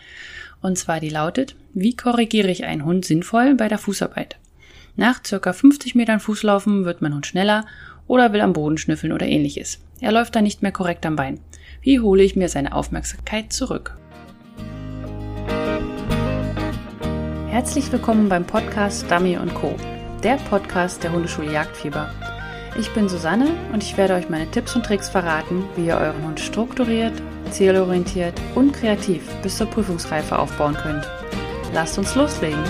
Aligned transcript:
Und 0.60 0.76
zwar 0.76 0.98
die 0.98 1.08
lautet, 1.08 1.54
wie 1.72 1.94
korrigiere 1.94 2.50
ich 2.50 2.64
einen 2.64 2.84
Hund 2.84 3.04
sinnvoll 3.04 3.54
bei 3.54 3.68
der 3.68 3.78
Fußarbeit? 3.78 4.38
Nach 4.96 5.24
circa 5.24 5.52
50 5.52 5.94
Metern 5.94 6.18
Fußlaufen 6.18 6.84
wird 6.84 7.00
mein 7.00 7.14
Hund 7.14 7.28
schneller 7.28 7.64
oder 8.08 8.32
will 8.32 8.40
am 8.40 8.54
Boden 8.54 8.76
schnüffeln 8.76 9.12
oder 9.12 9.26
ähnliches. 9.26 9.78
Er 10.00 10.10
läuft 10.10 10.34
dann 10.34 10.42
nicht 10.42 10.62
mehr 10.62 10.72
korrekt 10.72 11.06
am 11.06 11.14
Bein. 11.14 11.38
Wie 11.80 12.00
hole 12.00 12.24
ich 12.24 12.34
mir 12.34 12.48
seine 12.48 12.74
Aufmerksamkeit 12.74 13.52
zurück? 13.52 13.96
Herzlich 17.52 17.92
willkommen 17.92 18.30
beim 18.30 18.46
Podcast 18.46 19.10
Dummy 19.10 19.38
Co., 19.52 19.76
der 20.22 20.36
Podcast 20.36 21.02
der 21.02 21.12
Hundeschule 21.12 21.52
Jagdfieber. 21.52 22.08
Ich 22.78 22.88
bin 22.94 23.10
Susanne 23.10 23.50
und 23.74 23.82
ich 23.82 23.98
werde 23.98 24.14
euch 24.14 24.30
meine 24.30 24.50
Tipps 24.50 24.74
und 24.74 24.86
Tricks 24.86 25.10
verraten, 25.10 25.62
wie 25.76 25.88
ihr 25.88 25.98
euren 25.98 26.24
Hund 26.24 26.40
strukturiert, 26.40 27.12
zielorientiert 27.50 28.40
und 28.54 28.72
kreativ 28.72 29.28
bis 29.42 29.58
zur 29.58 29.66
Prüfungsreife 29.66 30.38
aufbauen 30.38 30.74
könnt. 30.82 31.06
Lasst 31.74 31.98
uns 31.98 32.14
loslegen! 32.14 32.64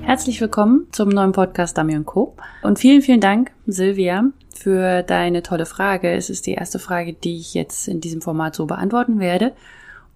Herzlich 0.00 0.40
willkommen 0.40 0.86
zum 0.90 1.10
neuen 1.10 1.32
Podcast 1.32 1.76
Dummy 1.76 2.02
Co. 2.02 2.34
Und 2.62 2.78
vielen, 2.78 3.02
vielen 3.02 3.20
Dank, 3.20 3.52
Silvia, 3.66 4.24
für 4.58 5.02
deine 5.02 5.42
tolle 5.42 5.66
Frage. 5.66 6.10
Es 6.10 6.30
ist 6.30 6.46
die 6.46 6.54
erste 6.54 6.78
Frage, 6.78 7.12
die 7.12 7.38
ich 7.38 7.54
jetzt 7.54 7.88
in 7.88 8.00
diesem 8.00 8.20
Format 8.20 8.54
so 8.54 8.66
beantworten 8.66 9.20
werde. 9.20 9.52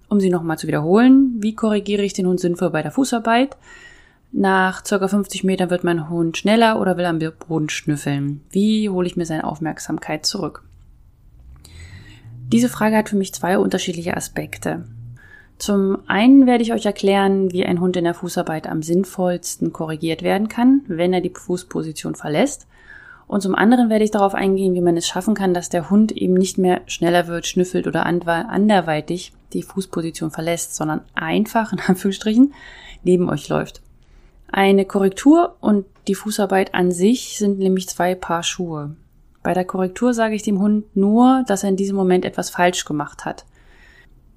Um 0.09 0.21
sie 0.21 0.31
nochmal 0.31 0.59
zu 0.59 0.67
wiederholen, 0.67 1.37
wie 1.39 1.55
korrigiere 1.55 2.03
ich 2.03 2.13
den 2.13 2.27
Hund 2.27 2.41
sinnvoll 2.41 2.71
bei 2.71 2.83
der 2.83 2.93
Fußarbeit? 2.93 3.57
Nach 4.33 4.83
ca. 4.83 5.09
50 5.09 5.45
Metern 5.45 5.71
wird 5.71 5.85
mein 5.85 6.09
Hund 6.09 6.37
schneller 6.37 6.81
oder 6.81 6.97
will 6.97 7.05
am 7.05 7.19
Boden 7.49 7.69
schnüffeln. 7.69 8.43
Wie 8.51 8.89
hole 8.89 9.07
ich 9.07 9.17
mir 9.17 9.27
seine 9.27 9.45
Aufmerksamkeit 9.45 10.27
zurück? 10.27 10.65
Diese 12.53 12.69
Frage 12.69 12.97
hat 12.97 13.09
für 13.09 13.17
mich 13.17 13.33
zwei 13.33 13.59
unterschiedliche 13.59 14.17
Aspekte. 14.17 14.85
Zum 15.59 15.99
einen 16.09 16.47
werde 16.47 16.63
ich 16.63 16.73
euch 16.73 16.85
erklären, 16.85 17.53
wie 17.53 17.65
ein 17.65 17.81
Hund 17.81 17.97
in 17.97 18.05
der 18.05 18.15
Fußarbeit 18.15 18.67
am 18.67 18.83
sinnvollsten 18.83 19.73
korrigiert 19.73 20.23
werden 20.23 20.49
kann, 20.49 20.83
wenn 20.89 21.13
er 21.13 21.21
die 21.21 21.31
Fußposition 21.31 22.15
verlässt. 22.15 22.67
Und 23.33 23.41
zum 23.41 23.55
anderen 23.55 23.89
werde 23.89 24.05
ich 24.05 24.11
darauf 24.11 24.35
eingehen, 24.35 24.75
wie 24.75 24.83
man 24.83 24.95
es 24.99 25.09
schaffen 25.09 25.33
kann, 25.35 25.55
dass 25.55 25.71
der 25.71 25.89
Hund 25.89 26.13
eben 26.13 26.35
nicht 26.35 26.59
mehr 26.59 26.83
schneller 26.85 27.29
wird, 27.29 27.47
schnüffelt 27.47 27.87
oder 27.87 28.05
anderweitig 28.05 29.33
die 29.55 29.63
Fußposition 29.63 30.31
verlässt, 30.31 30.75
sondern 30.75 31.01
einfach, 31.15 31.73
in 31.73 31.81
Anführungsstrichen, 31.87 32.53
neben 33.05 33.31
euch 33.31 33.49
läuft. 33.49 33.81
Eine 34.49 34.85
Korrektur 34.85 35.57
und 35.63 35.87
die 36.09 36.15
Fußarbeit 36.15 36.75
an 36.75 36.93
sich 36.93 37.39
sind 37.39 37.59
nämlich 37.59 37.89
zwei 37.89 38.15
Paar 38.15 38.43
Schuhe. 38.43 38.97
Bei 39.43 39.55
der 39.55 39.65
Korrektur 39.65 40.13
sage 40.13 40.35
ich 40.35 40.43
dem 40.43 40.61
Hund 40.61 40.95
nur, 40.95 41.43
dass 41.47 41.63
er 41.63 41.71
in 41.71 41.77
diesem 41.77 41.97
Moment 41.97 42.27
etwas 42.27 42.51
falsch 42.51 42.85
gemacht 42.85 43.25
hat. 43.25 43.47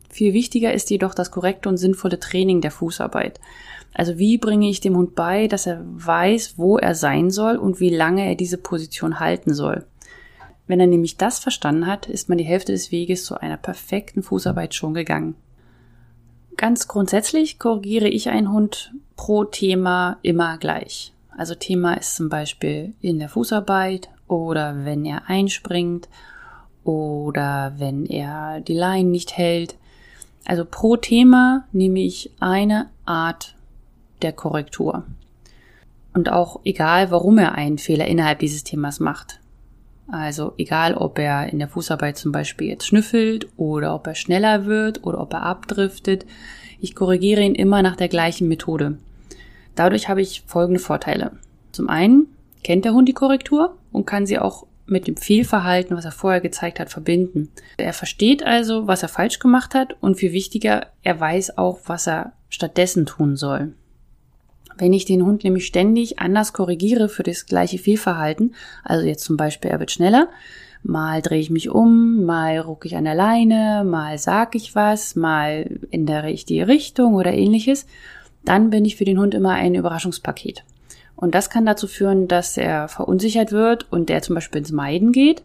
Viel 0.10 0.32
wichtiger 0.32 0.74
ist 0.74 0.90
jedoch 0.90 1.14
das 1.14 1.32
korrekte 1.32 1.68
und 1.68 1.76
sinnvolle 1.76 2.18
Training 2.18 2.62
der 2.62 2.72
Fußarbeit. 2.72 3.42
Also 3.98 4.18
wie 4.18 4.38
bringe 4.38 4.70
ich 4.70 4.82
dem 4.82 4.98
Hund 4.98 5.16
bei, 5.16 5.48
dass 5.48 5.66
er 5.66 5.82
weiß, 5.86 6.56
wo 6.58 6.78
er 6.78 6.96
sein 6.96 7.32
soll 7.32 7.56
und 7.56 7.80
wie 7.80 7.90
lange 7.90 8.28
er 8.28 8.36
diese 8.36 8.58
Position 8.58 9.22
halten 9.22 9.54
soll. 9.54 9.86
Wenn 10.68 10.82
er 10.82 10.88
nämlich 10.88 11.16
das 11.16 11.40
verstanden 11.40 11.88
hat, 11.88 12.08
ist 12.08 12.28
man 12.28 12.38
die 12.38 12.44
Hälfte 12.44 12.74
des 12.74 12.92
Weges 12.92 13.24
zu 13.24 13.40
einer 13.40 13.56
perfekten 13.56 14.22
Fußarbeit 14.22 14.76
schon 14.76 14.94
gegangen. 14.94 15.36
Ganz 16.58 16.90
grundsätzlich 16.90 17.58
korrigiere 17.58 18.10
ich 18.10 18.28
einen 18.28 18.52
Hund 18.52 18.94
pro 19.16 19.46
Thema 19.46 20.18
immer 20.24 20.58
gleich. 20.58 21.14
Also 21.30 21.56
Thema 21.56 21.94
ist 21.94 22.18
zum 22.18 22.28
Beispiel 22.28 22.94
in 23.00 23.20
der 23.20 23.30
Fußarbeit 23.30 24.10
oder 24.28 24.84
wenn 24.84 25.06
er 25.06 25.30
einspringt 25.30 26.10
oder 26.84 27.76
wenn 27.78 28.06
er 28.06 28.60
die 28.60 28.74
Leinen 28.74 29.12
nicht 29.12 29.38
hält. 29.38 29.78
Also 30.44 30.66
pro 30.70 30.98
Thema 30.98 31.66
nehme 31.72 32.02
ich 32.02 32.32
eine 32.42 32.90
Art 33.06 33.55
der 34.26 34.34
Korrektur. 34.34 35.06
Und 36.14 36.32
auch 36.32 36.62
egal, 36.64 37.12
warum 37.12 37.38
er 37.38 37.54
einen 37.54 37.78
Fehler 37.78 38.08
innerhalb 38.08 38.40
dieses 38.40 38.64
Themas 38.64 39.00
macht. 39.00 39.40
Also 40.08 40.54
egal, 40.58 40.96
ob 40.96 41.20
er 41.20 41.48
in 41.52 41.60
der 41.60 41.68
Fußarbeit 41.68 42.18
zum 42.18 42.32
Beispiel 42.32 42.68
jetzt 42.68 42.86
schnüffelt 42.86 43.48
oder 43.58 43.96
ob 43.96 44.08
er 44.08 44.16
schneller 44.16 44.66
wird 44.66 45.04
oder 45.04 45.20
ob 45.20 45.34
er 45.34 45.44
abdriftet, 45.44 46.26
ich 46.80 46.96
korrigiere 46.96 47.42
ihn 47.42 47.56
immer 47.56 47.82
nach 47.82 47.96
der 47.96 48.08
gleichen 48.08 48.48
Methode. 48.48 48.98
Dadurch 49.76 50.08
habe 50.08 50.22
ich 50.22 50.44
folgende 50.46 50.80
Vorteile. 50.80 51.32
Zum 51.72 51.90
einen 51.90 52.28
kennt 52.64 52.86
der 52.86 52.94
Hund 52.94 53.10
die 53.10 53.14
Korrektur 53.14 53.78
und 53.92 54.06
kann 54.06 54.26
sie 54.26 54.40
auch 54.40 54.66
mit 54.86 55.08
dem 55.08 55.18
Fehlverhalten, 55.18 55.98
was 55.98 56.06
er 56.06 56.12
vorher 56.12 56.42
gezeigt 56.42 56.80
hat, 56.80 56.90
verbinden. 56.90 57.50
Er 57.78 57.94
versteht 57.94 58.44
also, 58.44 58.88
was 58.88 59.04
er 59.04 59.10
falsch 59.10 59.40
gemacht 59.40 59.74
hat 59.74 59.96
und 60.02 60.16
viel 60.16 60.32
wichtiger, 60.32 60.88
er 61.04 61.20
weiß 61.20 61.58
auch, 61.58 61.80
was 61.88 62.08
er 62.08 62.34
stattdessen 62.50 63.06
tun 63.06 63.36
soll. 63.36 63.74
Wenn 64.78 64.94
ich 64.94 65.06
den 65.06 65.24
Hund 65.24 65.44
nämlich 65.44 65.66
ständig 65.66 66.20
anders 66.20 66.52
korrigiere 66.52 67.08
für 67.08 67.24
das 67.24 67.46
gleiche 67.46 67.78
Fehlverhalten, 67.78 68.56
also 68.84 69.06
jetzt 69.06 69.24
zum 69.24 69.38
Beispiel 69.38 69.72
er 69.72 69.80
wird 69.80 69.92
schneller, 69.92 70.28
mal 70.84 71.22
drehe 71.22 71.40
ich 71.40 71.50
mich 71.50 71.70
um, 71.70 72.26
mal 72.26 72.60
rucke 72.60 72.88
ich 72.88 72.96
an 72.98 73.06
der 73.06 73.16
Leine, 73.16 73.84
mal 73.86 74.18
sag 74.18 74.56
ich 74.56 74.76
was, 74.76 75.16
mal 75.16 75.80
ändere 75.92 76.30
ich 76.30 76.46
die 76.46 76.62
Richtung 76.62 77.16
oder 77.16 77.34
ähnliches, 77.34 77.86
dann 78.44 78.70
bin 78.70 78.86
ich 78.86 78.98
für 78.98 79.06
den 79.06 79.18
Hund 79.18 79.34
immer 79.34 79.52
ein 79.52 79.76
Überraschungspaket. 79.76 80.64
Und 81.16 81.34
das 81.34 81.50
kann 81.50 81.66
dazu 81.66 81.88
führen, 81.88 82.28
dass 82.28 82.58
er 82.58 82.90
verunsichert 82.90 83.54
wird 83.54 83.92
und 83.92 84.10
der 84.10 84.22
zum 84.22 84.36
Beispiel 84.36 84.60
ins 84.60 84.74
Meiden 84.74 85.14
geht, 85.14 85.44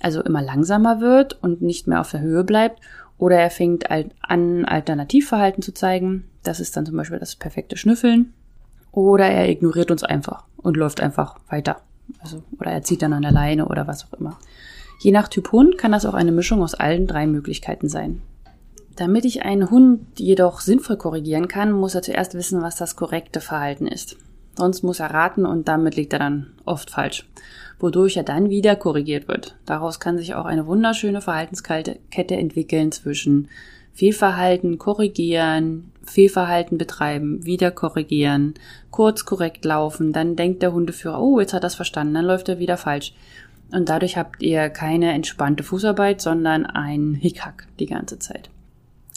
also 0.00 0.22
immer 0.22 0.42
langsamer 0.42 1.00
wird 1.00 1.42
und 1.42 1.62
nicht 1.62 1.86
mehr 1.86 2.02
auf 2.02 2.10
der 2.10 2.20
Höhe 2.20 2.44
bleibt, 2.44 2.80
oder 3.16 3.36
er 3.36 3.50
fängt 3.50 3.90
an, 3.90 4.64
Alternativverhalten 4.66 5.62
zu 5.62 5.72
zeigen. 5.72 6.24
Das 6.44 6.60
ist 6.60 6.76
dann 6.76 6.86
zum 6.86 6.96
Beispiel 6.96 7.18
das 7.18 7.34
perfekte 7.34 7.76
Schnüffeln 7.76 8.34
oder 8.98 9.26
er 9.26 9.48
ignoriert 9.48 9.90
uns 9.90 10.02
einfach 10.02 10.44
und 10.56 10.76
läuft 10.76 11.00
einfach 11.00 11.36
weiter. 11.48 11.80
Also, 12.20 12.42
oder 12.58 12.72
er 12.72 12.82
zieht 12.82 13.02
dann 13.02 13.12
an 13.12 13.22
der 13.22 13.32
Leine 13.32 13.66
oder 13.66 13.86
was 13.86 14.04
auch 14.04 14.18
immer. 14.18 14.38
Je 15.00 15.12
nach 15.12 15.28
Typ 15.28 15.52
Hund 15.52 15.78
kann 15.78 15.92
das 15.92 16.04
auch 16.04 16.14
eine 16.14 16.32
Mischung 16.32 16.62
aus 16.62 16.74
allen 16.74 17.06
drei 17.06 17.26
Möglichkeiten 17.26 17.88
sein. 17.88 18.20
Damit 18.96 19.24
ich 19.24 19.44
einen 19.44 19.70
Hund 19.70 20.18
jedoch 20.18 20.60
sinnvoll 20.60 20.96
korrigieren 20.96 21.46
kann, 21.46 21.70
muss 21.70 21.94
er 21.94 22.02
zuerst 22.02 22.34
wissen, 22.34 22.62
was 22.62 22.74
das 22.74 22.96
korrekte 22.96 23.40
Verhalten 23.40 23.86
ist. 23.86 24.16
Sonst 24.56 24.82
muss 24.82 24.98
er 24.98 25.14
raten 25.14 25.46
und 25.46 25.68
damit 25.68 25.94
liegt 25.94 26.12
er 26.12 26.18
dann 26.18 26.48
oft 26.64 26.90
falsch, 26.90 27.28
wodurch 27.78 28.16
er 28.16 28.24
dann 28.24 28.50
wieder 28.50 28.74
korrigiert 28.74 29.28
wird. 29.28 29.54
Daraus 29.66 30.00
kann 30.00 30.18
sich 30.18 30.34
auch 30.34 30.46
eine 30.46 30.66
wunderschöne 30.66 31.20
Verhaltenskette 31.20 32.00
entwickeln 32.10 32.90
zwischen 32.90 33.48
Fehlverhalten 33.98 34.78
korrigieren, 34.78 35.90
Fehlverhalten 36.04 36.78
betreiben, 36.78 37.44
wieder 37.44 37.72
korrigieren, 37.72 38.54
kurz 38.92 39.24
korrekt 39.24 39.64
laufen, 39.64 40.12
dann 40.12 40.36
denkt 40.36 40.62
der 40.62 40.72
Hundeführer, 40.72 41.20
oh, 41.20 41.40
jetzt 41.40 41.52
hat 41.52 41.64
er 41.64 41.66
es 41.66 41.74
verstanden, 41.74 42.14
dann 42.14 42.24
läuft 42.24 42.48
er 42.48 42.60
wieder 42.60 42.76
falsch. 42.76 43.12
Und 43.72 43.88
dadurch 43.88 44.16
habt 44.16 44.40
ihr 44.40 44.70
keine 44.70 45.12
entspannte 45.14 45.64
Fußarbeit, 45.64 46.20
sondern 46.20 46.64
ein 46.64 47.14
Hickhack 47.14 47.66
die 47.80 47.86
ganze 47.86 48.20
Zeit. 48.20 48.50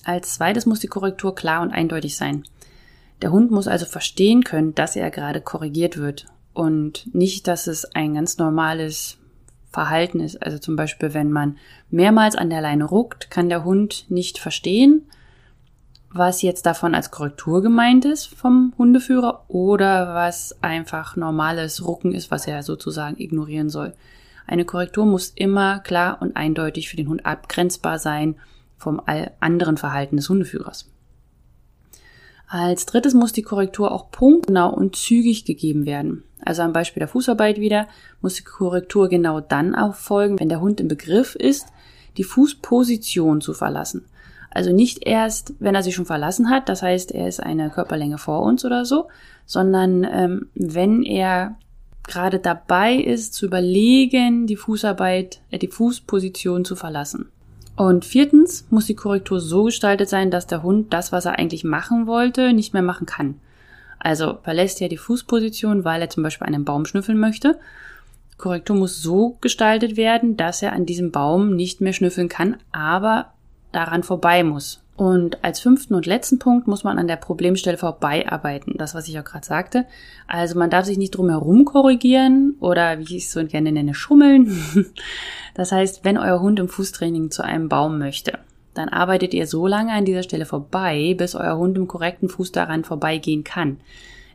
Als 0.04 0.34
zweites 0.34 0.66
muss 0.66 0.80
die 0.80 0.88
Korrektur 0.88 1.36
klar 1.36 1.62
und 1.62 1.70
eindeutig 1.70 2.18
sein. 2.18 2.44
Der 3.22 3.32
Hund 3.32 3.52
muss 3.52 3.68
also 3.68 3.86
verstehen 3.86 4.44
können, 4.44 4.74
dass 4.74 4.96
er 4.96 5.12
gerade 5.12 5.42
korrigiert 5.42 5.98
wird 5.98 6.26
und 6.56 7.08
nicht, 7.14 7.48
dass 7.48 7.68
es 7.68 7.86
ein 7.86 8.16
ganz 8.16 8.40
normales 8.40 9.20
Verhalten 9.72 10.20
ist. 10.20 10.42
Also 10.42 10.58
zum 10.58 10.76
Beispiel, 10.76 11.14
wenn 11.14 11.32
man 11.32 11.58
mehrmals 11.90 12.36
an 12.36 12.50
der 12.50 12.62
Leine 12.62 12.86
ruckt, 12.86 13.32
kann 13.32 13.50
der 13.50 13.64
Hund 13.64 14.06
nicht 14.10 14.38
verstehen, 14.38 15.04
was 16.14 16.42
jetzt 16.42 16.66
davon 16.66 16.94
als 16.94 17.10
Korrektur 17.10 17.62
gemeint 17.62 18.04
ist 18.04 18.26
vom 18.26 18.74
Hundeführer 18.78 19.46
oder 19.48 20.14
was 20.14 20.62
einfach 20.62 21.16
normales 21.16 21.86
Rucken 21.86 22.14
ist, 22.14 22.32
was 22.32 22.48
er 22.48 22.64
sozusagen 22.64 23.18
ignorieren 23.18 23.70
soll. 23.70 23.94
Eine 24.46 24.66
Korrektur 24.66 25.06
muss 25.06 25.32
immer 25.36 25.80
klar 25.80 26.22
und 26.22 26.36
eindeutig 26.36 26.90
für 26.90 26.98
den 26.98 27.08
Hund 27.08 27.26
abgrenzbar 27.26 27.98
sein 28.00 28.36
vom 28.78 29.02
anderen 29.40 29.78
Verhalten 29.78 30.18
des 30.18 30.28
Hundeführers. 30.28 30.90
Als 32.54 32.86
drittes 32.86 33.14
muss 33.14 33.32
die 33.32 33.44
Korrektur 33.44 33.94
auch 33.94 34.12
punktgenau 34.12 34.74
und 34.74 34.98
zügig 34.98 35.46
gegeben 35.46 35.86
werden. 35.86 36.26
Also 36.44 36.64
am 36.64 36.74
Beispiel 36.74 37.00
der 37.00 37.08
Fußarbeit 37.08 37.62
wieder 37.62 37.88
muss 38.20 38.34
die 38.34 38.44
Korrektur 38.44 39.08
genau 39.08 39.40
dann 39.40 39.74
erfolgen, 39.74 40.38
wenn 40.38 40.50
der 40.50 40.60
Hund 40.60 40.82
im 40.82 40.90
Begriff 40.90 41.36
ist, 41.36 41.68
die 42.18 42.26
Fußposition 42.26 43.40
zu 43.40 43.54
verlassen. 43.54 44.04
Also 44.50 44.74
nicht 44.74 45.08
erst, 45.08 45.54
wenn 45.60 45.76
er 45.76 45.82
sie 45.82 45.94
schon 45.94 46.06
verlassen 46.06 46.50
hat, 46.50 46.68
das 46.68 46.82
heißt, 46.82 47.14
er 47.14 47.30
ist 47.30 47.42
eine 47.42 47.70
Körperlänge 47.70 48.18
vor 48.18 48.42
uns 48.42 48.66
oder 48.66 48.84
so, 48.84 49.08
sondern 49.46 50.04
ähm, 50.04 50.50
wenn 50.54 51.04
er 51.04 51.56
gerade 52.04 52.40
dabei 52.40 52.96
ist, 52.96 53.34
zu 53.34 53.46
überlegen, 53.46 54.46
die 54.46 54.58
Fußarbeit, 54.58 55.40
äh, 55.52 55.58
die 55.58 55.70
Fußposition 55.70 56.66
zu 56.66 56.76
verlassen. 56.76 57.30
Und 57.76 58.06
viertens 58.06 58.68
muss 58.70 58.86
die 58.86 58.96
Korrektur 58.96 59.40
so 59.40 59.64
gestaltet 59.64 60.10
sein, 60.10 60.30
dass 60.30 60.48
der 60.48 60.64
Hund 60.64 60.94
das, 60.94 61.12
was 61.12 61.26
er 61.26 61.40
eigentlich 61.40 61.64
machen 61.64 62.06
wollte, 62.06 62.54
nicht 62.54 62.74
mehr 62.74 62.84
machen 62.84 63.06
kann. 63.06 63.40
Also 64.00 64.40
verlässt 64.44 64.82
er 64.82 64.90
die 64.90 64.98
Fußposition, 64.98 65.86
weil 65.86 66.02
er 66.02 66.10
zum 66.10 66.24
Beispiel 66.24 66.48
einen 66.48 66.66
Baum 66.66 66.86
schnüffeln 66.86 67.20
möchte. 67.20 67.60
Korrektur 68.38 68.76
muss 68.76 69.02
so 69.02 69.38
gestaltet 69.42 69.96
werden, 69.96 70.36
dass 70.36 70.62
er 70.62 70.74
an 70.74 70.86
diesem 70.86 71.12
Baum 71.12 71.56
nicht 71.56 71.82
mehr 71.82 71.94
schnüffeln 71.94 72.28
kann, 72.28 72.58
aber 72.72 73.34
daran 73.72 74.04
vorbei 74.04 74.44
muss. 74.44 74.82
Und 75.02 75.44
als 75.44 75.60
fünften 75.60 75.96
und 75.96 76.06
letzten 76.06 76.38
Punkt 76.38 76.68
muss 76.68 76.84
man 76.84 77.00
an 77.00 77.08
der 77.08 77.16
Problemstelle 77.16 77.80
vorbeiarbeiten. 77.80 78.76
Das, 78.78 78.94
was 78.94 79.08
ich 79.08 79.18
auch 79.18 79.24
gerade 79.24 79.44
sagte. 79.44 79.88
Also 80.28 80.60
man 80.60 80.70
darf 80.70 80.86
sich 80.86 81.00
nicht 81.00 81.18
drum 81.18 81.32
herum 81.32 81.66
korrigieren 81.66 82.54
oder 82.60 83.00
wie 83.00 83.18
ich 83.18 83.26
es 83.26 83.32
so 83.32 83.44
gerne 83.44 83.72
nenne, 83.72 83.96
schummeln. 83.96 84.56
Das 85.56 85.72
heißt, 85.72 86.06
wenn 86.06 86.20
euer 86.20 86.40
Hund 86.40 86.60
im 86.60 86.70
Fußtraining 86.70 87.32
zu 87.32 87.44
einem 87.44 87.68
Baum 87.68 87.98
möchte, 87.98 88.38
dann 88.76 88.90
arbeitet 88.90 89.34
ihr 89.34 89.48
so 89.48 89.66
lange 89.66 89.92
an 89.92 90.06
dieser 90.06 90.22
Stelle 90.22 90.46
vorbei, 90.46 91.16
bis 91.18 91.34
euer 91.34 91.58
Hund 91.58 91.78
im 91.78 91.88
korrekten 91.88 92.30
Fuß 92.30 92.52
daran 92.52 92.84
vorbeigehen 92.84 93.44
kann. 93.44 93.78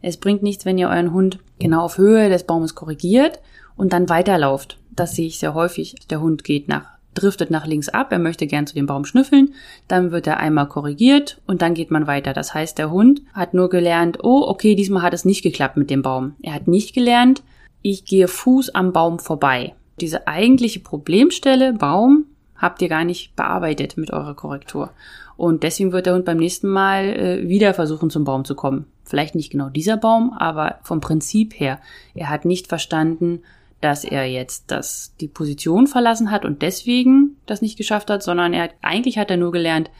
Es 0.02 0.16
bringt 0.16 0.42
nichts, 0.42 0.64
wenn 0.64 0.78
ihr 0.78 0.88
euren 0.88 1.12
Hund 1.12 1.38
genau 1.60 1.84
auf 1.84 1.96
Höhe 1.96 2.28
des 2.28 2.42
Baumes 2.42 2.74
korrigiert 2.74 3.38
und 3.76 3.92
dann 3.92 4.08
weiterlauft. 4.08 4.78
Das 4.90 5.14
sehe 5.14 5.28
ich 5.28 5.38
sehr 5.38 5.54
häufig. 5.54 5.94
Der 6.10 6.20
Hund 6.20 6.42
geht 6.42 6.66
nach 6.66 6.95
driftet 7.16 7.50
nach 7.50 7.66
links 7.66 7.88
ab, 7.88 8.12
er 8.12 8.18
möchte 8.18 8.46
gern 8.46 8.66
zu 8.66 8.74
dem 8.74 8.86
Baum 8.86 9.04
schnüffeln, 9.04 9.54
dann 9.88 10.12
wird 10.12 10.26
er 10.26 10.38
einmal 10.38 10.68
korrigiert 10.68 11.40
und 11.46 11.62
dann 11.62 11.74
geht 11.74 11.90
man 11.90 12.06
weiter. 12.06 12.32
Das 12.32 12.54
heißt, 12.54 12.78
der 12.78 12.90
Hund 12.90 13.22
hat 13.32 13.54
nur 13.54 13.68
gelernt, 13.68 14.18
oh, 14.22 14.44
okay, 14.46 14.74
diesmal 14.74 15.02
hat 15.02 15.14
es 15.14 15.24
nicht 15.24 15.42
geklappt 15.42 15.76
mit 15.76 15.90
dem 15.90 16.02
Baum. 16.02 16.34
Er 16.42 16.54
hat 16.54 16.68
nicht 16.68 16.94
gelernt, 16.94 17.42
ich 17.82 18.04
gehe 18.04 18.28
Fuß 18.28 18.74
am 18.74 18.92
Baum 18.92 19.18
vorbei. 19.18 19.74
Diese 20.00 20.26
eigentliche 20.26 20.80
Problemstelle, 20.80 21.72
Baum, 21.72 22.26
habt 22.56 22.82
ihr 22.82 22.88
gar 22.88 23.04
nicht 23.04 23.36
bearbeitet 23.36 23.96
mit 23.96 24.12
eurer 24.12 24.34
Korrektur. 24.34 24.90
Und 25.36 25.62
deswegen 25.62 25.92
wird 25.92 26.06
der 26.06 26.14
Hund 26.14 26.24
beim 26.24 26.38
nächsten 26.38 26.68
Mal 26.68 27.04
äh, 27.04 27.48
wieder 27.48 27.74
versuchen, 27.74 28.10
zum 28.10 28.24
Baum 28.24 28.44
zu 28.44 28.54
kommen. 28.54 28.86
Vielleicht 29.04 29.34
nicht 29.34 29.50
genau 29.50 29.68
dieser 29.68 29.96
Baum, 29.96 30.32
aber 30.32 30.78
vom 30.82 31.00
Prinzip 31.00 31.58
her. 31.60 31.78
Er 32.14 32.30
hat 32.30 32.44
nicht 32.44 32.66
verstanden, 32.66 33.42
dass 33.80 34.04
er 34.04 34.24
jetzt 34.26 34.70
das, 34.70 35.14
die 35.20 35.28
Position 35.28 35.86
verlassen 35.86 36.30
hat 36.30 36.44
und 36.44 36.62
deswegen 36.62 37.36
das 37.46 37.62
nicht 37.62 37.76
geschafft 37.76 38.10
hat, 38.10 38.22
sondern 38.22 38.52
er 38.52 38.70
eigentlich 38.82 39.18
hat 39.18 39.30
er 39.30 39.36
nur 39.36 39.52
gelernt, 39.52 39.90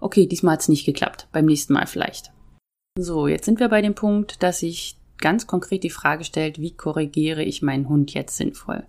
okay, 0.00 0.26
diesmal 0.26 0.54
hat 0.54 0.60
es 0.60 0.68
nicht 0.68 0.86
geklappt, 0.86 1.28
beim 1.32 1.46
nächsten 1.46 1.72
Mal 1.72 1.86
vielleicht. 1.86 2.32
So, 2.98 3.26
jetzt 3.28 3.44
sind 3.44 3.60
wir 3.60 3.68
bei 3.68 3.82
dem 3.82 3.94
Punkt, 3.94 4.42
dass 4.42 4.60
sich 4.60 4.96
ganz 5.18 5.46
konkret 5.46 5.84
die 5.84 5.90
Frage 5.90 6.24
stellt, 6.24 6.60
wie 6.60 6.72
korrigiere 6.72 7.42
ich 7.42 7.62
meinen 7.62 7.88
Hund 7.88 8.14
jetzt 8.14 8.36
sinnvoll? 8.36 8.84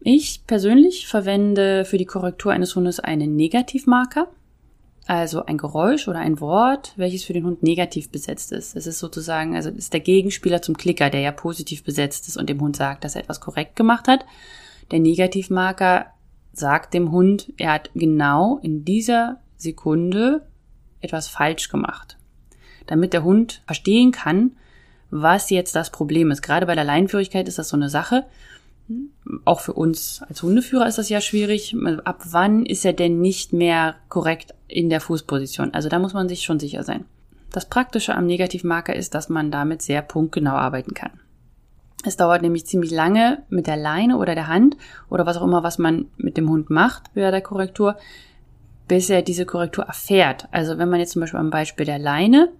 Ich 0.00 0.46
persönlich 0.46 1.06
verwende 1.06 1.84
für 1.84 1.98
die 1.98 2.04
Korrektur 2.04 2.52
eines 2.52 2.76
Hundes 2.76 3.00
einen 3.00 3.34
Negativmarker 3.34 4.28
also 5.06 5.46
ein 5.46 5.56
Geräusch 5.56 6.08
oder 6.08 6.18
ein 6.18 6.40
Wort, 6.40 6.92
welches 6.96 7.24
für 7.24 7.32
den 7.32 7.44
Hund 7.44 7.62
negativ 7.62 8.10
besetzt 8.10 8.52
ist. 8.52 8.76
Es 8.76 8.86
ist 8.86 8.98
sozusagen, 8.98 9.54
also 9.54 9.70
ist 9.70 9.92
der 9.92 10.00
Gegenspieler 10.00 10.62
zum 10.62 10.76
Klicker, 10.76 11.10
der 11.10 11.20
ja 11.20 11.32
positiv 11.32 11.84
besetzt 11.84 12.26
ist 12.26 12.36
und 12.36 12.50
dem 12.50 12.60
Hund 12.60 12.76
sagt, 12.76 13.04
dass 13.04 13.14
er 13.14 13.22
etwas 13.22 13.40
korrekt 13.40 13.76
gemacht 13.76 14.08
hat. 14.08 14.24
Der 14.90 14.98
Negativmarker 14.98 16.06
sagt 16.52 16.94
dem 16.94 17.12
Hund, 17.12 17.52
er 17.56 17.72
hat 17.72 17.90
genau 17.94 18.58
in 18.62 18.84
dieser 18.84 19.40
Sekunde 19.56 20.46
etwas 21.00 21.28
falsch 21.28 21.68
gemacht. 21.68 22.16
Damit 22.86 23.12
der 23.12 23.22
Hund 23.22 23.62
verstehen 23.66 24.10
kann, 24.10 24.52
was 25.10 25.50
jetzt 25.50 25.76
das 25.76 25.90
Problem 25.90 26.30
ist. 26.30 26.42
Gerade 26.42 26.66
bei 26.66 26.74
der 26.74 26.84
Leinführigkeit 26.84 27.46
ist 27.46 27.58
das 27.58 27.68
so 27.68 27.76
eine 27.76 27.88
Sache 27.88 28.26
auch 29.44 29.60
für 29.60 29.72
uns 29.72 30.22
als 30.28 30.42
Hundeführer 30.42 30.86
ist 30.86 30.98
das 30.98 31.08
ja 31.08 31.20
schwierig. 31.20 31.74
Ab 32.04 32.22
wann 32.30 32.64
ist 32.64 32.84
er 32.84 32.92
denn 32.92 33.20
nicht 33.20 33.52
mehr 33.52 33.96
korrekt 34.08 34.54
in 34.68 34.90
der 34.90 35.00
Fußposition? 35.00 35.74
Also 35.74 35.88
da 35.88 35.98
muss 35.98 36.14
man 36.14 36.28
sich 36.28 36.44
schon 36.44 36.60
sicher 36.60 36.84
sein. 36.84 37.04
Das 37.52 37.68
Praktische 37.68 38.14
am 38.14 38.26
Negativmarker 38.26 38.94
ist, 38.94 39.14
dass 39.14 39.28
man 39.28 39.50
damit 39.50 39.82
sehr 39.82 40.02
punktgenau 40.02 40.52
arbeiten 40.52 40.94
kann. 40.94 41.12
Es 42.04 42.16
dauert 42.16 42.42
nämlich 42.42 42.66
ziemlich 42.66 42.92
lange 42.92 43.42
mit 43.48 43.66
der 43.66 43.76
Leine 43.76 44.18
oder 44.18 44.34
der 44.34 44.46
Hand 44.46 44.76
oder 45.08 45.26
was 45.26 45.36
auch 45.36 45.44
immer, 45.44 45.64
was 45.64 45.78
man 45.78 46.06
mit 46.16 46.36
dem 46.36 46.48
Hund 46.48 46.70
macht 46.70 47.14
bei 47.14 47.28
der 47.30 47.40
Korrektur, 47.40 47.96
bis 48.86 49.10
er 49.10 49.22
diese 49.22 49.46
Korrektur 49.46 49.84
erfährt. 49.84 50.46
Also 50.52 50.78
wenn 50.78 50.88
man 50.88 51.00
jetzt 51.00 51.12
zum 51.12 51.20
Beispiel 51.20 51.40
am 51.40 51.50
Beispiel 51.50 51.86
der 51.86 51.98
Leine, 51.98 52.52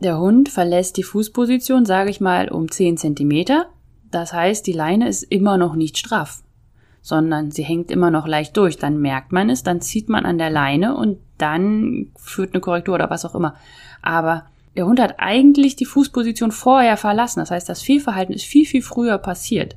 der 0.00 0.18
Hund 0.18 0.48
verlässt 0.48 0.96
die 0.96 1.02
Fußposition, 1.02 1.86
sage 1.86 2.10
ich 2.10 2.20
mal, 2.20 2.48
um 2.50 2.70
10 2.70 2.98
Zentimeter 2.98 3.66
das 4.10 4.32
heißt, 4.32 4.66
die 4.66 4.72
Leine 4.72 5.08
ist 5.08 5.22
immer 5.22 5.58
noch 5.58 5.74
nicht 5.74 5.98
straff, 5.98 6.42
sondern 7.02 7.50
sie 7.50 7.62
hängt 7.62 7.90
immer 7.90 8.10
noch 8.10 8.26
leicht 8.26 8.56
durch. 8.56 8.76
Dann 8.78 8.98
merkt 8.98 9.32
man 9.32 9.50
es, 9.50 9.62
dann 9.62 9.80
zieht 9.80 10.08
man 10.08 10.24
an 10.24 10.38
der 10.38 10.50
Leine 10.50 10.96
und 10.96 11.18
dann 11.36 12.10
führt 12.16 12.54
eine 12.54 12.60
Korrektur 12.60 12.94
oder 12.94 13.10
was 13.10 13.24
auch 13.24 13.34
immer. 13.34 13.54
Aber 14.02 14.46
der 14.76 14.86
Hund 14.86 15.00
hat 15.00 15.16
eigentlich 15.18 15.76
die 15.76 15.84
Fußposition 15.84 16.52
vorher 16.52 16.96
verlassen. 16.96 17.40
Das 17.40 17.50
heißt, 17.50 17.68
das 17.68 17.82
Fehlverhalten 17.82 18.34
ist 18.34 18.44
viel, 18.44 18.66
viel 18.66 18.82
früher 18.82 19.18
passiert. 19.18 19.76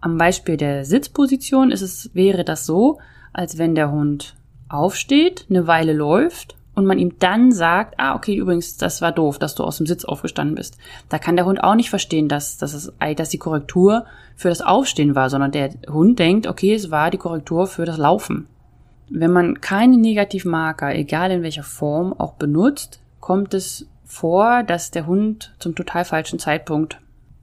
Am 0.00 0.16
Beispiel 0.16 0.56
der 0.56 0.84
Sitzposition 0.84 1.70
ist 1.70 1.82
es, 1.82 2.10
wäre 2.14 2.44
das 2.44 2.66
so, 2.66 2.98
als 3.32 3.58
wenn 3.58 3.74
der 3.74 3.90
Hund 3.90 4.34
aufsteht, 4.68 5.46
eine 5.50 5.66
Weile 5.66 5.92
läuft 5.92 6.56
und 6.74 6.86
man 6.86 6.98
ihm 6.98 7.18
dann 7.18 7.52
sagt, 7.52 7.94
ah, 7.98 8.14
okay, 8.14 8.36
übrigens, 8.36 8.76
das 8.76 9.02
war 9.02 9.12
doof, 9.12 9.38
dass 9.38 9.54
du 9.54 9.64
aus 9.64 9.78
dem 9.78 9.86
Sitz 9.86 10.04
aufgestanden 10.04 10.54
bist. 10.54 10.78
Da 11.08 11.18
kann 11.18 11.36
der 11.36 11.44
Hund 11.44 11.62
auch 11.62 11.74
nicht 11.74 11.90
verstehen, 11.90 12.28
dass, 12.28 12.58
dass, 12.58 12.74
es, 12.74 12.92
dass 13.16 13.28
die 13.28 13.38
Korrektur 13.38 14.06
für 14.36 14.48
das 14.48 14.62
Aufstehen 14.62 15.14
war, 15.14 15.30
sondern 15.30 15.50
der 15.50 15.70
Hund 15.88 16.18
denkt, 16.18 16.46
okay, 16.46 16.74
es 16.74 16.90
war 16.90 17.10
die 17.10 17.18
Korrektur 17.18 17.66
für 17.66 17.84
das 17.84 17.98
Laufen. 17.98 18.46
Wenn 19.08 19.32
man 19.32 19.60
keine 19.60 19.96
Negativmarker, 19.96 20.94
egal 20.94 21.32
in 21.32 21.42
welcher 21.42 21.64
Form, 21.64 22.12
auch 22.12 22.34
benutzt, 22.34 23.00
kommt 23.18 23.54
es 23.54 23.86
vor, 24.04 24.62
dass 24.62 24.90
der 24.90 25.06
Hund 25.06 25.54
zum 25.58 25.74
total 25.74 26.04
falschen 26.04 26.38
Zeitpunkt 26.38 27.00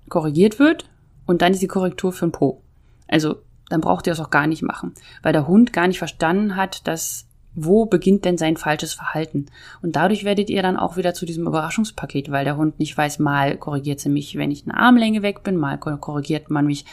korrigiert 0.09 0.59
wird 0.59 0.89
und 1.25 1.41
dann 1.41 1.53
ist 1.53 1.62
die 1.62 1.68
Korrektur 1.68 2.13
für 2.13 2.25
den 2.27 2.31
Po. 2.31 2.62
Also 3.07 3.35
dann 3.69 3.81
braucht 3.81 4.07
ihr 4.07 4.12
das 4.12 4.19
auch 4.19 4.29
gar 4.29 4.47
nicht 4.47 4.63
machen, 4.63 4.94
weil 5.21 5.33
der 5.33 5.47
Hund 5.47 5.74
gar 5.74 5.88
nicht 5.88 5.97
verstanden 5.97 6.56
hat, 6.56 6.88
dass 6.88 7.26
wo 7.57 7.88
beginnt 7.88 8.24
denn 8.24 8.38
sein 8.38 8.56
falsches 8.56 8.94
Verhalten? 8.94 9.48
Und 9.81 9.95
dadurch 9.95 10.24
werdet 10.24 10.50
ihr 10.51 10.62
dann 10.62 10.77
auch 10.77 10.95
wieder 10.95 11.15
zu 11.15 11.25
diesem 11.25 11.48
Überraschungspaket, 11.48 12.31
weil 12.31 12.45
der 12.45 12.56
Hund 12.56 12.80
nicht 12.80 12.95
weiß, 12.95 13.18
mal 13.18 13.57
korrigiert 13.57 14.00
sie 14.00 14.09
mich, 14.09 14.38
wenn 14.38 14.51
ich 14.51 14.63
eine 14.65 14.77
Armlänge 14.77 15.24
weg 15.24 15.44
bin, 15.44 15.57
mal 15.57 15.77
korrigiert 15.77 16.51
man 16.51 16.68
mich, 16.68 16.86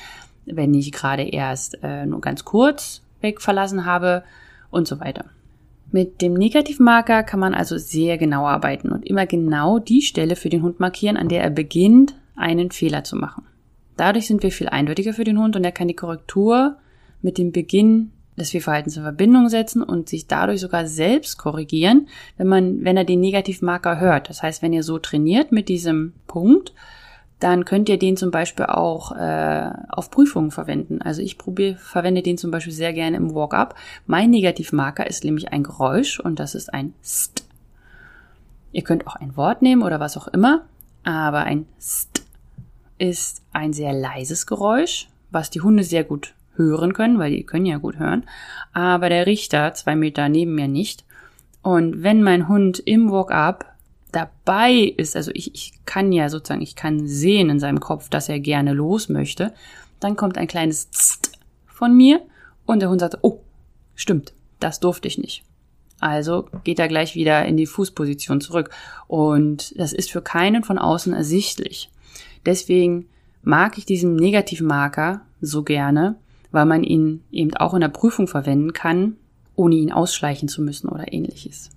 wenn 0.46 0.72
ich 0.72 0.90
gerade 0.90 1.22
erst 1.22 1.78
äh, 1.82 2.06
nur 2.06 2.22
ganz 2.22 2.46
kurz 2.46 3.02
weg 3.20 3.42
verlassen 3.42 3.84
habe 3.84 4.24
und 4.70 4.88
so 4.88 5.00
weiter. 5.00 5.26
Mit 5.92 6.22
dem 6.22 6.32
Negativmarker 6.32 7.22
kann 7.22 7.40
man 7.40 7.54
also 7.54 7.76
sehr 7.76 8.16
genau 8.16 8.46
arbeiten 8.46 8.90
und 8.90 9.06
immer 9.06 9.26
genau 9.26 9.78
die 9.78 10.02
Stelle 10.02 10.34
für 10.34 10.48
den 10.48 10.62
Hund 10.62 10.80
markieren, 10.80 11.18
an 11.18 11.28
der 11.28 11.42
er 11.42 11.50
beginnt, 11.50 12.14
einen 12.36 12.70
Fehler 12.70 13.04
zu 13.04 13.16
machen. 13.16 13.44
Dadurch 13.98 14.26
sind 14.26 14.42
wir 14.42 14.50
viel 14.50 14.68
eindeutiger 14.68 15.12
für 15.12 15.24
den 15.24 15.38
Hund 15.38 15.56
und 15.56 15.64
er 15.64 15.72
kann 15.72 15.88
die 15.88 15.94
Korrektur 15.94 16.78
mit 17.22 17.38
dem 17.38 17.52
Beginn 17.52 18.12
des 18.36 18.50
Fehlverhaltens 18.50 18.96
in 18.96 19.02
Verbindung 19.02 19.48
setzen 19.48 19.82
und 19.82 20.08
sich 20.08 20.26
dadurch 20.26 20.60
sogar 20.60 20.86
selbst 20.86 21.38
korrigieren, 21.38 22.08
wenn 22.36 22.48
man, 22.48 22.84
wenn 22.84 22.96
er 22.96 23.04
den 23.04 23.20
Negativmarker 23.20 24.00
hört. 24.00 24.28
Das 24.28 24.42
heißt, 24.42 24.62
wenn 24.62 24.72
ihr 24.72 24.82
so 24.82 24.98
trainiert 24.98 25.52
mit 25.52 25.68
diesem 25.68 26.12
Punkt, 26.26 26.72
dann 27.40 27.64
könnt 27.64 27.88
ihr 27.88 27.98
den 27.98 28.16
zum 28.16 28.30
Beispiel 28.30 28.66
auch 28.66 29.12
äh, 29.12 29.70
auf 29.88 30.10
Prüfungen 30.10 30.50
verwenden. 30.50 31.02
Also 31.02 31.20
ich 31.20 31.36
probiere, 31.36 31.76
verwende 31.76 32.22
den 32.22 32.38
zum 32.38 32.50
Beispiel 32.50 32.72
sehr 32.72 32.92
gerne 32.92 33.16
im 33.16 33.34
Walk-up. 33.34 33.74
Mein 34.06 34.30
Negativmarker 34.30 35.06
ist 35.06 35.24
nämlich 35.24 35.52
ein 35.52 35.62
Geräusch 35.62 36.20
und 36.20 36.38
das 36.38 36.54
ist 36.54 36.72
ein 36.72 36.94
St. 37.04 37.44
Ihr 38.72 38.82
könnt 38.82 39.06
auch 39.06 39.16
ein 39.16 39.36
Wort 39.36 39.62
nehmen 39.62 39.82
oder 39.82 40.00
was 40.00 40.16
auch 40.16 40.28
immer, 40.28 40.64
aber 41.04 41.40
ein 41.40 41.66
St 41.80 42.22
ist 42.98 43.42
ein 43.52 43.72
sehr 43.72 43.92
leises 43.92 44.46
Geräusch, 44.46 45.08
was 45.30 45.50
die 45.50 45.60
Hunde 45.60 45.84
sehr 45.84 46.04
gut 46.04 46.34
hören 46.56 46.92
können, 46.92 47.18
weil 47.18 47.32
die 47.32 47.44
können 47.44 47.66
ja 47.66 47.78
gut 47.78 47.98
hören. 47.98 48.24
Aber 48.72 49.08
der 49.08 49.26
Richter, 49.26 49.74
zwei 49.74 49.96
Meter 49.96 50.28
neben 50.28 50.54
mir 50.54 50.68
nicht. 50.68 51.04
Und 51.62 52.02
wenn 52.02 52.22
mein 52.22 52.48
Hund 52.48 52.78
im 52.80 53.10
Walk-up 53.10 53.74
dabei 54.12 54.94
ist, 54.96 55.16
also 55.16 55.30
ich, 55.34 55.54
ich 55.54 55.72
kann 55.86 56.12
ja 56.12 56.28
sozusagen, 56.28 56.62
ich 56.62 56.76
kann 56.76 57.06
sehen 57.06 57.50
in 57.50 57.60
seinem 57.60 57.80
Kopf, 57.80 58.08
dass 58.08 58.28
er 58.28 58.38
gerne 58.38 58.72
los 58.72 59.08
möchte, 59.08 59.52
dann 60.00 60.16
kommt 60.16 60.38
ein 60.38 60.46
kleines 60.46 60.90
Zzt 60.90 61.32
von 61.66 61.96
mir 61.96 62.20
und 62.66 62.80
der 62.80 62.90
Hund 62.90 63.00
sagt, 63.00 63.18
oh, 63.22 63.40
stimmt, 63.94 64.34
das 64.60 64.80
durfte 64.80 65.08
ich 65.08 65.18
nicht. 65.18 65.44
Also 66.00 66.48
geht 66.64 66.78
er 66.78 66.88
gleich 66.88 67.14
wieder 67.14 67.46
in 67.46 67.56
die 67.56 67.66
Fußposition 67.66 68.40
zurück. 68.40 68.70
Und 69.06 69.78
das 69.78 69.92
ist 69.92 70.10
für 70.10 70.22
keinen 70.22 70.62
von 70.62 70.78
außen 70.78 71.14
ersichtlich. 71.14 71.90
Deswegen 72.44 73.08
mag 73.42 73.78
ich 73.78 73.86
diesen 73.86 74.16
Negativmarker 74.16 75.22
so 75.40 75.62
gerne, 75.62 76.16
weil 76.54 76.66
man 76.66 76.84
ihn 76.84 77.24
eben 77.32 77.52
auch 77.56 77.74
in 77.74 77.80
der 77.80 77.88
Prüfung 77.88 78.28
verwenden 78.28 78.72
kann, 78.72 79.16
ohne 79.56 79.74
ihn 79.74 79.92
ausschleichen 79.92 80.48
zu 80.48 80.62
müssen 80.62 80.88
oder 80.88 81.12
ähnliches. 81.12 81.70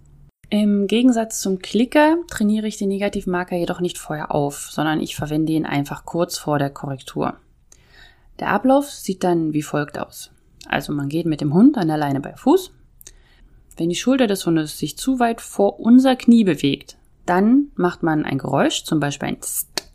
Im 0.50 0.86
Gegensatz 0.86 1.42
zum 1.42 1.60
Klicker 1.60 2.18
trainiere 2.30 2.68
ich 2.68 2.78
den 2.78 2.90
Negativmarker 2.90 3.58
jedoch 3.58 3.82
nicht 3.82 3.98
vorher 3.98 4.34
auf, 4.34 4.70
sondern 4.72 5.02
ich 5.02 5.16
verwende 5.16 5.52
ihn 5.52 5.66
einfach 5.66 6.06
kurz 6.06 6.38
vor 6.38 6.60
der 6.60 6.70
Korrektur. 6.70 7.34
Der 8.40 8.50
Ablauf 8.50 8.90
sieht 8.92 9.24
dann 9.24 9.52
wie 9.52 9.64
folgt 9.64 9.98
aus. 9.98 10.32
Also 10.68 10.94
man 10.94 11.10
geht 11.10 11.26
mit 11.26 11.42
dem 11.42 11.56
Hund 11.56 11.76
an 11.78 11.88
der 11.88 11.98
Leine 11.98 12.20
bei 12.20 12.36
Fuß. 12.36 12.72
Wenn 13.78 13.90
die 13.90 13.96
Schulter 13.96 14.28
des 14.28 14.46
Hundes 14.46 14.78
sich 14.78 14.96
zu 14.96 15.20
weit 15.20 15.42
vor 15.42 15.80
unser 15.80 16.16
Knie 16.16 16.44
bewegt, 16.44 16.98
dann 17.26 17.72
macht 17.76 18.04
man 18.04 18.26
ein 18.26 18.38
Geräusch, 18.38 18.84
zum 18.84 19.00
Beispiel 19.00 19.30
ein 19.30 19.42
St 19.42 19.92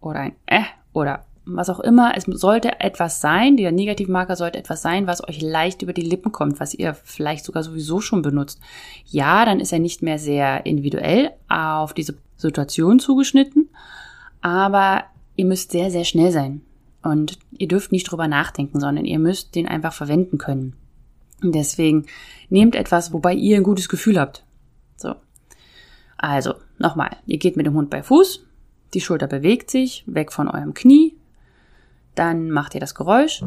oder 0.00 0.20
ein 0.20 0.36
Äh 0.46 0.62
oder 0.92 1.26
was 1.54 1.70
auch 1.70 1.80
immer. 1.80 2.16
Es 2.16 2.24
sollte 2.24 2.80
etwas 2.80 3.20
sein, 3.20 3.56
der 3.56 3.72
Negativmarker 3.72 4.36
sollte 4.36 4.58
etwas 4.58 4.82
sein, 4.82 5.06
was 5.06 5.26
euch 5.26 5.40
leicht 5.40 5.82
über 5.82 5.92
die 5.92 6.02
Lippen 6.02 6.32
kommt, 6.32 6.60
was 6.60 6.74
ihr 6.74 6.94
vielleicht 6.94 7.44
sogar 7.44 7.62
sowieso 7.62 8.00
schon 8.00 8.22
benutzt. 8.22 8.60
Ja, 9.06 9.44
dann 9.44 9.60
ist 9.60 9.72
er 9.72 9.78
nicht 9.78 10.02
mehr 10.02 10.18
sehr 10.18 10.66
individuell 10.66 11.30
auf 11.48 11.94
diese 11.94 12.14
Situation 12.36 12.98
zugeschnitten, 12.98 13.68
aber 14.40 15.04
ihr 15.36 15.44
müsst 15.44 15.72
sehr, 15.72 15.90
sehr 15.90 16.04
schnell 16.04 16.32
sein. 16.32 16.62
Und 17.02 17.38
ihr 17.52 17.68
dürft 17.68 17.92
nicht 17.92 18.04
drüber 18.04 18.28
nachdenken, 18.28 18.78
sondern 18.78 19.06
ihr 19.06 19.18
müsst 19.18 19.54
den 19.54 19.66
einfach 19.66 19.92
verwenden 19.92 20.38
können. 20.38 20.76
Deswegen 21.42 22.06
nehmt 22.50 22.74
etwas, 22.74 23.12
wobei 23.12 23.32
ihr 23.32 23.56
ein 23.56 23.62
gutes 23.62 23.88
Gefühl 23.88 24.20
habt. 24.20 24.44
So. 24.96 25.14
Also, 26.18 26.54
nochmal. 26.78 27.16
Ihr 27.26 27.38
geht 27.38 27.56
mit 27.56 27.64
dem 27.64 27.74
Hund 27.74 27.88
bei 27.88 28.02
Fuß. 28.02 28.44
Die 28.92 29.00
Schulter 29.00 29.26
bewegt 29.26 29.70
sich 29.70 30.04
weg 30.06 30.32
von 30.32 30.48
eurem 30.48 30.74
Knie. 30.74 31.14
Dann 32.14 32.50
macht 32.50 32.74
ihr 32.74 32.80
das 32.80 32.94
Geräusch 32.94 33.44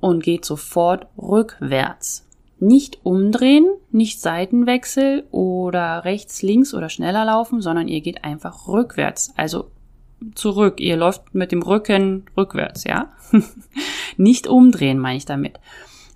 und 0.00 0.22
geht 0.22 0.44
sofort 0.44 1.06
rückwärts. 1.16 2.26
Nicht 2.58 3.00
umdrehen, 3.04 3.66
nicht 3.90 4.20
Seitenwechsel 4.20 5.24
oder 5.30 6.04
rechts, 6.04 6.42
links 6.42 6.72
oder 6.72 6.88
schneller 6.88 7.24
laufen, 7.24 7.60
sondern 7.60 7.86
ihr 7.86 8.00
geht 8.00 8.24
einfach 8.24 8.66
rückwärts. 8.66 9.32
Also 9.36 9.70
zurück. 10.34 10.80
Ihr 10.80 10.96
läuft 10.96 11.34
mit 11.34 11.52
dem 11.52 11.62
Rücken 11.62 12.24
rückwärts, 12.36 12.84
ja? 12.84 13.12
nicht 14.16 14.46
umdrehen, 14.46 14.98
meine 14.98 15.18
ich 15.18 15.26
damit. 15.26 15.60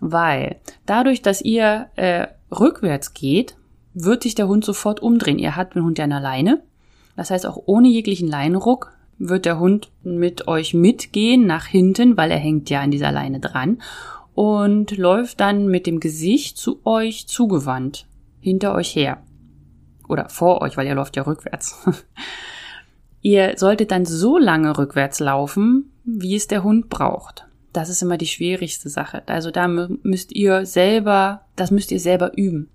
Weil 0.00 0.57
dadurch, 0.87 1.23
dass 1.23 1.43
ihr 1.43 1.88
äh, 1.97 2.29
rückwärts 2.50 3.12
geht, 3.12 3.57
wird 3.93 4.23
sich 4.23 4.35
der 4.35 4.49
Hund 4.49 4.64
sofort 4.64 5.00
umdrehen. 5.00 5.38
Ihr 5.38 5.57
habt 5.57 5.75
den 5.75 5.85
Hund 5.85 5.99
ja 5.99 6.07
der 6.07 6.21
Leine. 6.21 6.62
Das 7.17 7.31
heißt, 7.31 7.47
auch 7.47 7.62
ohne 7.67 7.88
jeglichen 7.88 8.29
Leinenruck 8.29 8.93
wird 9.21 9.45
der 9.45 9.61
Hund 9.61 9.93
mit 10.03 10.49
euch 10.49 10.75
mitgehen 10.75 11.47
nach 11.47 11.67
hinten, 11.67 12.17
weil 12.17 12.31
er 12.31 12.39
hängt 12.39 12.71
ja 12.71 12.81
an 12.81 12.91
dieser 12.91 13.12
Leine 13.12 13.39
dran 13.39 13.79
und 14.35 14.97
läuft 14.97 15.41
dann 15.41 15.69
mit 15.69 15.87
dem 15.87 16.00
Gesicht 16.00 16.57
zu 16.57 16.81
euch 16.85 17.29
zugewandt, 17.29 18.07
hinter 18.41 18.75
euch 18.75 18.97
her. 18.97 19.23
Oder 20.09 20.29
vor 20.31 20.62
euch, 20.62 20.77
weil 20.77 20.87
ihr 20.87 20.95
läuft 20.95 21.17
ja 21.17 21.23
rückwärts. 21.23 21.87
ihr 23.21 23.59
solltet 23.59 23.91
dann 23.91 24.07
so 24.07 24.39
lange 24.39 24.77
rückwärts 24.77 25.21
laufen, 25.21 25.93
wie 26.05 26.35
es 26.35 26.49
der 26.49 26.65
Hund 26.65 26.89
braucht. 26.89 27.47
Das 27.73 27.89
ist 27.89 28.03
immer 28.03 28.17
die 28.17 28.27
schwierigste 28.27 28.89
Sache. 28.89 29.23
Also 29.27 29.50
da 29.50 29.69
müsst 29.69 30.33
ihr 30.33 30.67
selber, 30.67 31.43
das 31.55 31.71
müsst 31.71 31.93
ihr 31.93 32.00
selber 32.00 32.37
üben. 32.37 32.71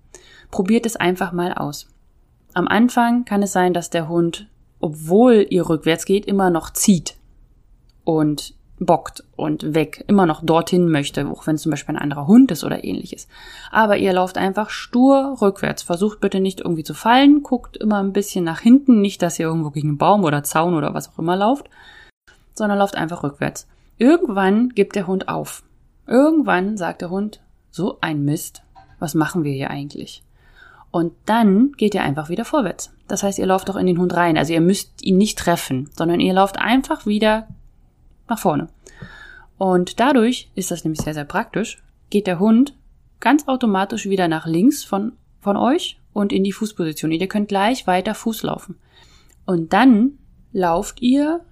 Probiert 0.50 0.86
es 0.86 0.96
einfach 0.96 1.32
mal 1.32 1.52
aus. 1.52 1.88
Am 2.54 2.68
Anfang 2.68 3.24
kann 3.24 3.42
es 3.42 3.52
sein, 3.52 3.74
dass 3.74 3.90
der 3.90 4.08
Hund, 4.08 4.48
obwohl 4.86 5.44
ihr 5.50 5.68
rückwärts 5.68 6.04
geht, 6.04 6.26
immer 6.26 6.48
noch 6.48 6.70
zieht 6.70 7.16
und 8.04 8.54
bockt 8.78 9.24
und 9.34 9.74
weg, 9.74 10.04
immer 10.06 10.26
noch 10.26 10.44
dorthin 10.44 10.88
möchte, 10.88 11.26
auch 11.26 11.44
wenn 11.48 11.56
es 11.56 11.62
zum 11.62 11.70
Beispiel 11.70 11.96
ein 11.96 12.02
anderer 12.02 12.28
Hund 12.28 12.52
ist 12.52 12.62
oder 12.62 12.84
ähnliches. 12.84 13.26
Aber 13.72 13.96
ihr 13.96 14.12
lauft 14.12 14.38
einfach 14.38 14.70
stur 14.70 15.38
rückwärts. 15.42 15.82
Versucht 15.82 16.20
bitte 16.20 16.38
nicht 16.38 16.60
irgendwie 16.60 16.84
zu 16.84 16.94
fallen, 16.94 17.42
guckt 17.42 17.76
immer 17.76 17.98
ein 17.98 18.12
bisschen 18.12 18.44
nach 18.44 18.60
hinten, 18.60 19.00
nicht, 19.00 19.22
dass 19.22 19.40
ihr 19.40 19.46
irgendwo 19.46 19.70
gegen 19.70 19.88
einen 19.88 19.98
Baum 19.98 20.22
oder 20.22 20.44
Zaun 20.44 20.74
oder 20.74 20.94
was 20.94 21.08
auch 21.08 21.18
immer 21.18 21.34
lauft, 21.34 21.68
sondern 22.54 22.78
lauft 22.78 22.94
einfach 22.94 23.24
rückwärts. 23.24 23.66
Irgendwann 23.98 24.68
gibt 24.68 24.94
der 24.94 25.08
Hund 25.08 25.28
auf. 25.28 25.64
Irgendwann 26.06 26.76
sagt 26.76 27.00
der 27.00 27.10
Hund, 27.10 27.40
so 27.72 27.98
ein 28.00 28.24
Mist, 28.24 28.62
was 29.00 29.14
machen 29.14 29.42
wir 29.42 29.52
hier 29.52 29.70
eigentlich? 29.70 30.22
Und 30.96 31.12
dann 31.26 31.72
geht 31.72 31.94
ihr 31.94 32.02
einfach 32.02 32.30
wieder 32.30 32.46
vorwärts. 32.46 32.90
Das 33.06 33.22
heißt, 33.22 33.38
ihr 33.38 33.44
lauft 33.44 33.68
auch 33.68 33.76
in 33.76 33.84
den 33.84 33.98
Hund 33.98 34.14
rein. 34.14 34.38
Also 34.38 34.54
ihr 34.54 34.62
müsst 34.62 35.04
ihn 35.04 35.18
nicht 35.18 35.38
treffen, 35.38 35.90
sondern 35.94 36.20
ihr 36.20 36.32
lauft 36.32 36.58
einfach 36.58 37.04
wieder 37.04 37.48
nach 38.30 38.38
vorne. 38.38 38.68
Und 39.58 40.00
dadurch 40.00 40.50
ist 40.54 40.70
das 40.70 40.84
nämlich 40.84 41.02
sehr, 41.02 41.12
sehr 41.12 41.26
praktisch, 41.26 41.82
geht 42.08 42.26
der 42.26 42.38
Hund 42.38 42.74
ganz 43.20 43.46
automatisch 43.46 44.06
wieder 44.06 44.26
nach 44.26 44.46
links 44.46 44.84
von, 44.84 45.12
von 45.42 45.58
euch 45.58 46.00
und 46.14 46.32
in 46.32 46.44
die 46.44 46.52
Fußposition. 46.52 47.12
Ihr 47.12 47.28
könnt 47.28 47.48
gleich 47.48 47.86
weiter 47.86 48.14
Fuß 48.14 48.44
laufen. 48.44 48.78
Und 49.44 49.74
dann 49.74 50.12
lauft 50.54 51.02
ihr 51.02 51.42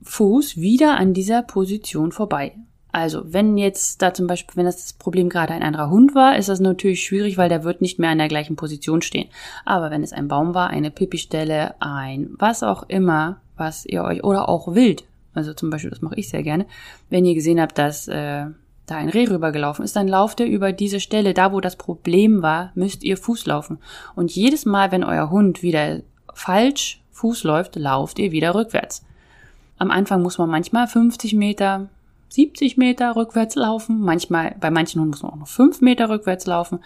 Fuß 0.00 0.56
wieder 0.56 0.96
an 0.96 1.12
dieser 1.12 1.42
Position 1.42 2.10
vorbei. 2.10 2.56
Also, 2.94 3.22
wenn 3.24 3.58
jetzt 3.58 4.02
da 4.02 4.14
zum 4.14 4.28
Beispiel, 4.28 4.54
wenn 4.54 4.66
das 4.66 4.92
Problem 4.92 5.28
gerade 5.28 5.52
ein 5.52 5.64
anderer 5.64 5.90
Hund 5.90 6.14
war, 6.14 6.38
ist 6.38 6.48
das 6.48 6.60
natürlich 6.60 7.04
schwierig, 7.04 7.36
weil 7.36 7.48
der 7.48 7.64
wird 7.64 7.80
nicht 7.80 7.98
mehr 7.98 8.10
an 8.10 8.18
der 8.18 8.28
gleichen 8.28 8.54
Position 8.54 9.02
stehen. 9.02 9.28
Aber 9.64 9.90
wenn 9.90 10.04
es 10.04 10.12
ein 10.12 10.28
Baum 10.28 10.54
war, 10.54 10.70
eine 10.70 10.92
Pipi-Stelle, 10.92 11.74
ein 11.80 12.30
was 12.38 12.62
auch 12.62 12.84
immer, 12.86 13.40
was 13.56 13.84
ihr 13.84 14.04
euch, 14.04 14.22
oder 14.22 14.48
auch 14.48 14.76
wild, 14.76 15.02
also 15.34 15.54
zum 15.54 15.70
Beispiel, 15.70 15.90
das 15.90 16.02
mache 16.02 16.14
ich 16.14 16.28
sehr 16.28 16.44
gerne, 16.44 16.66
wenn 17.10 17.24
ihr 17.24 17.34
gesehen 17.34 17.60
habt, 17.60 17.78
dass 17.78 18.06
äh, 18.06 18.46
da 18.86 18.96
ein 18.96 19.08
Reh 19.08 19.26
rübergelaufen 19.28 19.84
ist, 19.84 19.96
dann 19.96 20.06
lauft 20.06 20.38
ihr 20.38 20.46
über 20.46 20.70
diese 20.70 21.00
Stelle, 21.00 21.34
da 21.34 21.52
wo 21.52 21.60
das 21.60 21.74
Problem 21.74 22.42
war, 22.42 22.70
müsst 22.76 23.02
ihr 23.02 23.16
Fuß 23.16 23.46
laufen. 23.46 23.78
Und 24.14 24.30
jedes 24.30 24.66
Mal, 24.66 24.92
wenn 24.92 25.02
euer 25.02 25.30
Hund 25.30 25.64
wieder 25.64 26.02
falsch 26.32 27.02
Fuß 27.10 27.42
läuft, 27.42 27.74
lauft 27.74 28.20
ihr 28.20 28.30
wieder 28.30 28.54
rückwärts. 28.54 29.04
Am 29.78 29.90
Anfang 29.90 30.22
muss 30.22 30.38
man 30.38 30.48
manchmal 30.48 30.86
50 30.86 31.34
Meter, 31.34 31.88
70 32.34 32.76
Meter 32.76 33.14
rückwärts 33.14 33.54
laufen. 33.54 34.00
Manchmal, 34.00 34.56
bei 34.60 34.70
manchen 34.70 35.00
Hunden 35.00 35.10
muss 35.10 35.22
man 35.22 35.32
auch 35.32 35.38
noch 35.38 35.48
5 35.48 35.80
Meter 35.80 36.08
rückwärts 36.08 36.46
laufen. 36.46 36.80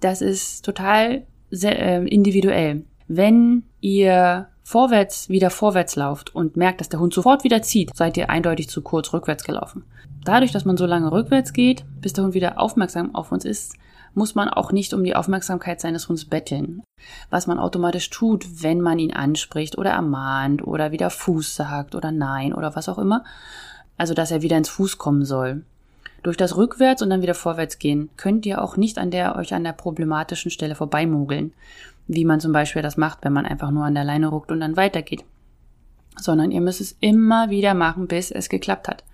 Das 0.00 0.22
ist 0.22 0.64
total 0.64 1.26
sehr, 1.50 1.78
äh, 1.80 2.06
individuell. 2.06 2.84
Wenn 3.08 3.64
ihr 3.80 4.48
vorwärts 4.62 5.28
wieder 5.30 5.50
vorwärts 5.50 5.96
lauft 5.96 6.34
und 6.34 6.56
merkt, 6.56 6.80
dass 6.80 6.90
der 6.90 7.00
Hund 7.00 7.14
sofort 7.14 7.42
wieder 7.42 7.62
zieht, 7.62 7.96
seid 7.96 8.16
ihr 8.16 8.30
eindeutig 8.30 8.68
zu 8.68 8.82
kurz 8.82 9.12
rückwärts 9.12 9.44
gelaufen. 9.44 9.84
Dadurch, 10.24 10.52
dass 10.52 10.64
man 10.64 10.76
so 10.76 10.86
lange 10.86 11.10
rückwärts 11.10 11.52
geht, 11.52 11.84
bis 12.00 12.12
der 12.12 12.24
Hund 12.24 12.34
wieder 12.34 12.60
aufmerksam 12.60 13.14
auf 13.14 13.32
uns 13.32 13.44
ist, 13.44 13.76
muss 14.14 14.34
man 14.34 14.48
auch 14.48 14.72
nicht 14.72 14.92
um 14.94 15.02
die 15.02 15.16
Aufmerksamkeit 15.16 15.80
seines 15.80 16.08
Hundes 16.08 16.26
betteln. 16.26 16.82
Was 17.30 17.46
man 17.46 17.58
automatisch 17.58 18.10
tut, 18.10 18.62
wenn 18.62 18.80
man 18.80 18.98
ihn 18.98 19.12
anspricht 19.12 19.78
oder 19.78 19.90
ermahnt 19.90 20.66
oder 20.66 20.92
wieder 20.92 21.10
Fuß 21.10 21.54
sagt 21.54 21.94
oder 21.94 22.12
Nein 22.12 22.52
oder 22.52 22.76
was 22.76 22.88
auch 22.88 22.98
immer, 22.98 23.24
also 23.98 24.14
dass 24.14 24.30
er 24.30 24.40
wieder 24.42 24.56
ins 24.56 24.70
Fuß 24.70 24.96
kommen 24.96 25.24
soll. 25.24 25.62
Durch 26.22 26.36
das 26.36 26.56
Rückwärts 26.56 27.02
und 27.02 27.10
dann 27.10 27.22
wieder 27.22 27.34
vorwärts 27.34 27.78
gehen 27.78 28.08
könnt 28.16 28.46
ihr 28.46 28.62
auch 28.62 28.76
nicht 28.76 28.98
an 28.98 29.10
der 29.10 29.36
euch 29.36 29.54
an 29.54 29.64
der 29.64 29.72
problematischen 29.72 30.50
Stelle 30.50 30.74
vorbeimogeln, 30.74 31.52
wie 32.06 32.24
man 32.24 32.40
zum 32.40 32.52
Beispiel 32.52 32.82
das 32.82 32.96
macht, 32.96 33.18
wenn 33.22 33.32
man 33.32 33.46
einfach 33.46 33.70
nur 33.70 33.84
an 33.84 33.94
der 33.94 34.04
Leine 34.04 34.28
ruckt 34.28 34.50
und 34.50 34.60
dann 34.60 34.76
weitergeht. 34.76 35.24
Sondern 36.16 36.50
ihr 36.50 36.60
müsst 36.60 36.80
es 36.80 36.96
immer 37.00 37.50
wieder 37.50 37.74
machen, 37.74 38.08
bis 38.08 38.30
es 38.30 38.48
geklappt 38.48 38.88
hat. 38.88 39.04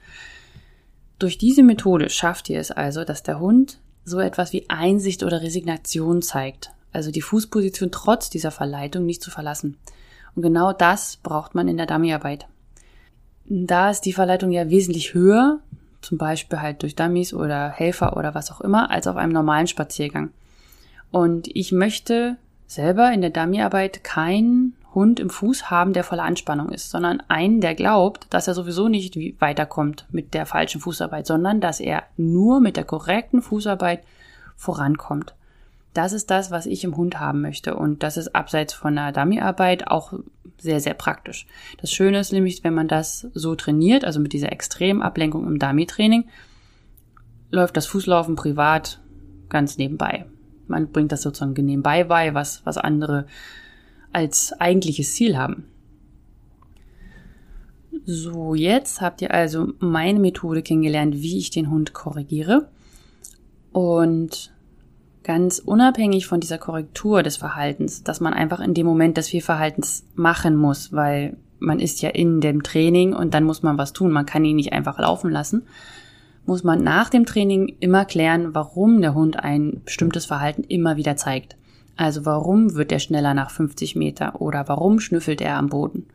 Durch 1.19 1.37
diese 1.37 1.63
Methode 1.63 2.09
schafft 2.09 2.49
ihr 2.49 2.61
es 2.61 2.71
also, 2.71 3.05
dass 3.05 3.23
der 3.23 3.41
Hund 3.41 3.79
so 4.05 4.21
etwas 4.21 4.53
wie 4.53 4.69
Einsicht 4.69 5.23
oder 5.23 5.43
Resignation 5.43 6.23
zeigt, 6.23 6.71
also 6.93 7.11
die 7.11 7.23
Fußposition 7.23 7.91
trotz 7.91 8.31
dieser 8.31 8.51
Verleitung 8.51 9.05
nicht 9.05 9.23
zu 9.23 9.31
verlassen. 9.31 9.77
Und 10.35 10.43
genau 10.43 10.73
das 10.73 11.17
braucht 11.17 11.55
man 11.55 11.69
in 11.69 11.77
der 11.77 11.87
Dummyarbeit. 11.87 12.47
Da 13.47 13.91
ist 13.91 14.03
die 14.03 14.13
Verleitung 14.13 14.51
ja 14.51 14.71
wesentlich 14.71 15.15
höher, 15.15 15.61
zum 16.01 16.19
Beispiel 16.19 16.61
halt 16.61 16.83
durch 16.83 16.97
Dummies 16.97 17.35
oder 17.35 17.71
Helfer 17.71 18.17
oder 18.17 18.35
was 18.35 18.51
auch 18.51 18.61
immer, 18.61 18.91
als 18.91 19.07
auf 19.07 19.17
einem 19.17 19.33
normalen 19.33 19.67
Spaziergang. 19.67 20.31
Und 21.11 21.49
ich 21.55 21.73
möchte 21.73 22.37
selber 22.67 23.13
in 23.13 23.21
der 23.21 23.31
Dummyarbeit 23.31 24.03
keinen 24.03 24.75
Hund 24.95 25.19
im 25.19 25.31
Fuß 25.31 25.71
haben, 25.71 25.93
der 25.93 26.05
voller 26.05 26.23
Anspannung 26.23 26.71
ist, 26.71 26.91
sondern 26.91 27.23
einen, 27.29 27.61
der 27.61 27.75
glaubt, 27.75 28.27
dass 28.31 28.49
er 28.49 28.55
sowieso 28.55 28.89
nicht 28.89 29.17
weiterkommt 29.41 30.07
mit 30.11 30.35
der 30.35 30.47
falschen 30.47 30.81
Fußarbeit, 30.81 31.27
sondern 31.27 31.61
dass 31.61 31.81
er 31.81 32.05
nur 32.17 32.61
mit 32.61 32.77
der 32.77 32.85
korrekten 32.85 33.43
Fußarbeit 33.43 34.03
vorankommt. 34.57 35.35
Das 35.95 36.13
ist 36.13 36.31
das, 36.31 36.51
was 36.51 36.67
ich 36.67 36.85
im 36.85 36.97
Hund 36.97 37.21
haben 37.21 37.41
möchte. 37.41 37.77
Und 37.77 38.03
das 38.03 38.17
ist 38.17 38.35
abseits 38.35 38.73
von 38.73 38.97
der 38.97 39.13
Dummyarbeit 39.13 39.89
auch 39.89 40.13
sehr, 40.59 40.81
sehr 40.81 40.95
praktisch. 40.95 41.47
Das 41.81 41.93
Schöne 41.93 42.19
ist 42.21 42.33
nämlich, 42.33 42.65
wenn 42.65 42.75
man 42.75 42.89
das 42.89 43.29
so 43.35 43.55
trainiert, 43.55 44.05
also 44.05 44.21
mit 44.21 44.33
dieser 44.33 44.53
extremen 44.53 45.03
Ablenkung 45.03 45.47
im 45.47 45.59
Dummy-Training, 45.59 46.25
läuft 47.51 47.77
das 47.77 47.87
Fußlaufen 47.87 48.37
privat 48.37 49.01
ganz 49.49 49.79
nebenbei. 49.79 50.27
Man 50.67 50.91
bringt 50.91 51.13
das 51.13 51.23
sozusagen 51.23 51.53
nebenbei 51.65 52.05
bei, 52.05 52.35
was, 52.35 52.65
was 52.65 52.79
andere 52.79 53.27
als 54.13 54.53
eigentliches 54.59 55.15
Ziel 55.15 55.37
haben. 55.37 55.65
So, 58.07 58.55
jetzt 58.55 59.01
habt 59.01 59.23
ihr 59.23 59.33
also 59.33 59.73
meine 59.79 60.19
Methode 60.19 60.63
kennengelernt, 60.63 61.17
wie 61.17 61.39
ich 61.39 61.51
den 61.51 61.71
Hund 61.71 61.93
korrigiere. 61.93 62.69
Und 63.73 64.54
ganz 65.25 65.59
unabhängig 65.59 66.27
von 66.27 66.39
dieser 66.39 66.59
Korrektur 66.59 67.23
des 67.23 67.37
Verhaltens, 67.37 68.05
dass 68.05 68.21
man 68.21 68.35
einfach 68.35 68.61
in 68.61 68.75
dem 68.75 68.87
Moment 68.87 69.17
des 69.17 69.29
Fehlverhaltens 69.29 70.07
machen 70.15 70.55
muss, 70.55 70.93
weil 70.93 71.37
man 71.59 71.81
ist 71.81 72.03
ja 72.03 72.11
in 72.11 72.41
dem 72.41 72.63
Training 72.63 73.15
und 73.15 73.35
dann 73.35 73.45
muss 73.45 73.63
man 73.63 73.79
was 73.79 73.93
tun. 73.93 74.13
Man 74.13 74.27
kann 74.27 74.45
ihn 74.45 74.57
nicht 74.57 74.73
einfach 74.73 74.99
laufen 74.99 75.31
lassen. 75.31 75.63
muss 76.47 76.63
man 76.63 76.85
nach 76.85 77.09
dem 77.09 77.25
Training 77.25 77.75
immer 77.81 78.05
klären, 78.05 78.55
warum 78.55 79.01
der 79.01 79.15
Hund 79.15 79.43
ein 79.43 79.81
bestimmtes 79.87 80.27
Verhalten 80.27 80.63
immer 80.63 80.97
wieder 80.97 81.17
zeigt. 81.17 81.57
Also 81.97 82.27
warum 82.27 82.75
wird 82.75 82.93
er 82.93 82.99
schneller 82.99 83.33
nach 83.33 83.51
50 83.51 83.97
Meter 83.97 84.43
oder 84.43 84.69
warum 84.69 85.01
schnüffelt 85.01 85.41
er 85.41 85.57
am 85.57 85.71
Boden? 85.71 86.07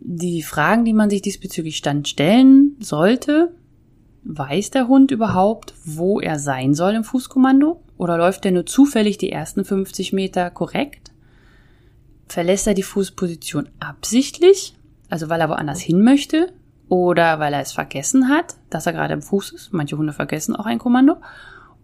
Die 0.00 0.42
Fragen, 0.42 0.86
die 0.86 0.94
man 0.94 1.10
sich 1.10 1.20
diesbezüglich 1.20 1.82
dann 1.82 2.06
stellen 2.06 2.76
sollte, 2.80 3.54
weiß 4.22 4.70
der 4.70 4.88
Hund 4.88 5.10
überhaupt, 5.10 5.74
wo 5.84 6.20
er 6.20 6.38
sein 6.38 6.72
soll 6.74 6.94
im 6.94 7.04
Fußkommando? 7.04 7.83
Oder 7.96 8.18
läuft 8.18 8.44
er 8.44 8.52
nur 8.52 8.66
zufällig 8.66 9.18
die 9.18 9.30
ersten 9.30 9.64
50 9.64 10.12
Meter 10.12 10.50
korrekt? 10.50 11.12
Verlässt 12.28 12.66
er 12.66 12.74
die 12.74 12.82
Fußposition 12.82 13.68
absichtlich, 13.80 14.74
also 15.08 15.28
weil 15.28 15.40
er 15.40 15.48
woanders 15.48 15.80
hin 15.80 16.02
möchte? 16.02 16.52
Oder 16.88 17.38
weil 17.38 17.54
er 17.54 17.60
es 17.60 17.72
vergessen 17.72 18.28
hat, 18.28 18.56
dass 18.70 18.86
er 18.86 18.92
gerade 18.92 19.14
im 19.14 19.22
Fuß 19.22 19.52
ist? 19.52 19.72
Manche 19.72 19.96
Hunde 19.96 20.12
vergessen 20.12 20.56
auch 20.56 20.66
ein 20.66 20.78
Kommando. 20.78 21.16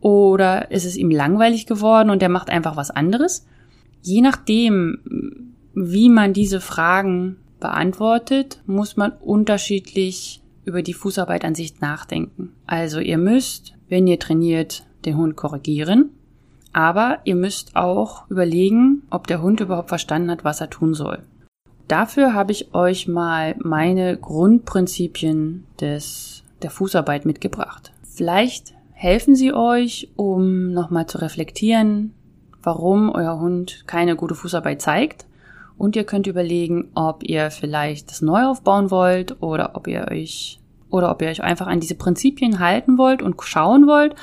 Oder 0.01 0.71
ist 0.71 0.85
es 0.85 0.97
ihm 0.97 1.11
langweilig 1.11 1.67
geworden 1.67 2.11
und 2.11 2.23
er 2.23 2.29
macht 2.29 2.51
einfach 2.51 2.77
was 2.77 2.91
anderes? 2.91 3.47
Je 4.03 4.23
nachdem, 4.23 5.53
wie 5.75 6.09
man 6.09 6.33
diese 6.33 6.61
Fragen 6.61 7.37
beantwortet, 7.61 8.63
muss 8.67 8.97
man 8.97 9.13
unterschiedlich 9.13 10.43
über 10.65 10.83
die 10.83 10.95
Fußarbeit 10.95 11.45
an 11.45 11.55
sich 11.55 11.81
nachdenken. 11.81 12.53
Also 12.67 13.01
ihr 13.01 13.19
müsst, 13.19 13.75
wenn 13.89 14.07
ihr 14.07 14.19
trainiert, 14.19 14.85
den 15.05 15.17
Hund 15.17 15.37
korrigieren, 15.37 16.11
aber 16.73 17.19
ihr 17.25 17.37
müsst 17.37 17.77
auch 17.77 18.31
überlegen, 18.31 19.03
ob 19.11 19.27
der 19.27 19.43
Hund 19.43 19.61
überhaupt 19.61 19.89
verstanden 19.89 20.31
hat, 20.31 20.45
was 20.45 20.61
er 20.61 20.71
tun 20.71 20.95
soll. 20.95 21.21
Dafür 21.89 22.35
habe 22.35 22.53
ich 22.53 22.73
euch 22.73 23.09
mal 23.09 23.57
meine 23.59 24.17
Grundprinzipien 24.17 25.67
des, 25.81 26.45
der 26.63 26.71
Fußarbeit 26.71 27.27
mitgebracht. 27.27 27.93
Vielleicht 28.05 28.75
helfen 28.93 29.35
sie 29.35 29.53
euch, 29.53 30.09
um 30.15 30.73
nochmal 30.73 31.07
zu 31.07 31.19
reflektieren, 31.19 32.15
warum 32.63 33.11
euer 33.11 33.41
Hund 33.41 33.85
keine 33.89 34.15
gute 34.15 34.37
Fußarbeit 34.37 34.81
zeigt. 34.81 35.27
Und 35.79 35.97
ihr 35.97 36.05
könnt 36.05 36.27
überlegen, 36.27 36.91
ob 36.95 37.25
ihr 37.25 37.51
vielleicht 37.51 38.11
das 38.11 38.21
neu 38.21 38.45
aufbauen 38.45 38.91
wollt 38.91 39.43
oder 39.43 39.73
ob 39.75 39.89
ihr 39.89 40.07
euch 40.11 40.61
oder 40.91 41.11
ob 41.11 41.23
ihr 41.23 41.29
euch 41.29 41.43
einfach 41.43 41.67
an 41.67 41.81
diese 41.81 41.95
Prinzipien 41.95 42.59
halten 42.59 42.99
wollt 42.99 43.23
und 43.23 43.41
schauen 43.43 43.87
wollt, 43.87 44.15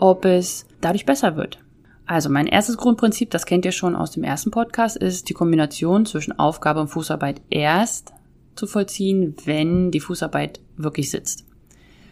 ob 0.00 0.24
es 0.24 0.66
dadurch 0.80 1.04
besser 1.04 1.36
wird. 1.36 1.58
Also 2.06 2.30
mein 2.30 2.46
erstes 2.46 2.76
Grundprinzip, 2.76 3.30
das 3.30 3.46
kennt 3.46 3.64
ihr 3.64 3.72
schon 3.72 3.94
aus 3.94 4.10
dem 4.10 4.24
ersten 4.24 4.50
Podcast, 4.50 4.96
ist 4.96 5.28
die 5.28 5.34
Kombination 5.34 6.06
zwischen 6.06 6.36
Aufgabe 6.38 6.80
und 6.80 6.88
Fußarbeit 6.88 7.40
erst 7.50 8.12
zu 8.56 8.66
vollziehen, 8.66 9.36
wenn 9.44 9.90
die 9.90 10.00
Fußarbeit 10.00 10.60
wirklich 10.76 11.10
sitzt. 11.10 11.44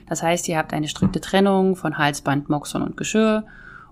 Das 0.06 0.22
heißt, 0.22 0.48
ihr 0.48 0.58
habt 0.58 0.72
eine 0.72 0.86
strikte 0.86 1.20
Trennung 1.20 1.76
von 1.76 1.98
Halsband, 1.98 2.48
Moxon 2.48 2.82
und 2.82 2.96
Geschirr 2.96 3.44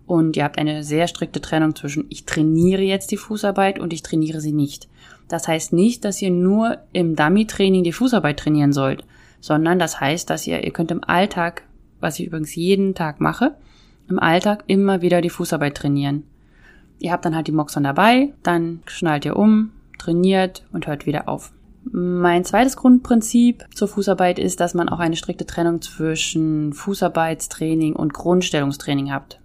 und 0.07 0.37
ihr 0.37 0.45
habt 0.45 0.59
eine 0.59 0.85
sehr 0.85 1.09
strikte 1.09 1.41
Trennung 1.41 1.75
zwischen 1.75 2.05
ich 2.11 2.27
trainiere 2.27 2.83
jetzt 2.83 3.11
die 3.11 3.17
Fußarbeit 3.17 3.79
und 3.79 3.93
ich 3.93 4.03
trainiere 4.03 4.41
sie 4.41 4.53
nicht. 4.53 4.89
Das 5.29 5.49
heißt 5.49 5.73
nicht, 5.73 6.05
dass 6.05 6.23
ihr 6.23 6.31
nur 6.31 6.79
im 6.93 7.17
Dummy-Training 7.17 7.83
die 7.83 7.93
Fußarbeit 7.93 8.39
trainieren 8.39 8.73
sollt, 8.73 9.05
sondern 9.41 9.79
das 9.79 10.01
heißt, 10.01 10.29
dass 10.29 10.47
ihr, 10.47 10.63
ihr 10.63 10.73
könnt 10.73 10.91
im 10.91 11.03
Alltag, 11.03 11.63
was 11.99 12.21
ich 12.21 12.27
übrigens 12.27 12.55
jeden 12.55 12.95
Tag 12.95 13.21
mache, 13.21 13.57
im 14.09 14.19
Alltag 14.19 14.65
immer 14.67 15.03
wieder 15.03 15.21
die 15.21 15.31
Fußarbeit 15.31 15.77
trainieren. 15.77 16.25
Ihr 16.99 17.13
habt 17.13 17.25
dann 17.25 17.35
halt 17.35 17.47
die 17.47 17.53
Moxon 17.53 17.85
dabei, 17.85 18.33
dann 18.43 18.81
schnallt 18.87 19.25
ihr 19.25 19.37
um, 19.37 19.73
trainiert 19.99 20.65
und 20.73 20.87
hört 20.87 21.07
wieder 21.07 21.29
auf. 21.29 21.53
Mein 21.93 22.45
zweites 22.45 22.77
Grundprinzip 22.77 23.65
zur 23.73 23.87
Fußarbeit 23.87 24.39
ist, 24.39 24.59
dass 24.61 24.75
man 24.75 24.89
auch 24.89 24.99
eine 24.99 25.17
strikte 25.17 25.47
Trennung 25.47 25.81
zwischen 25.83 26.73
Fußarbeitstraining 26.73 27.95
und 27.95 28.13
Grundstellungstraining 28.13 29.13
habt. 29.13 29.41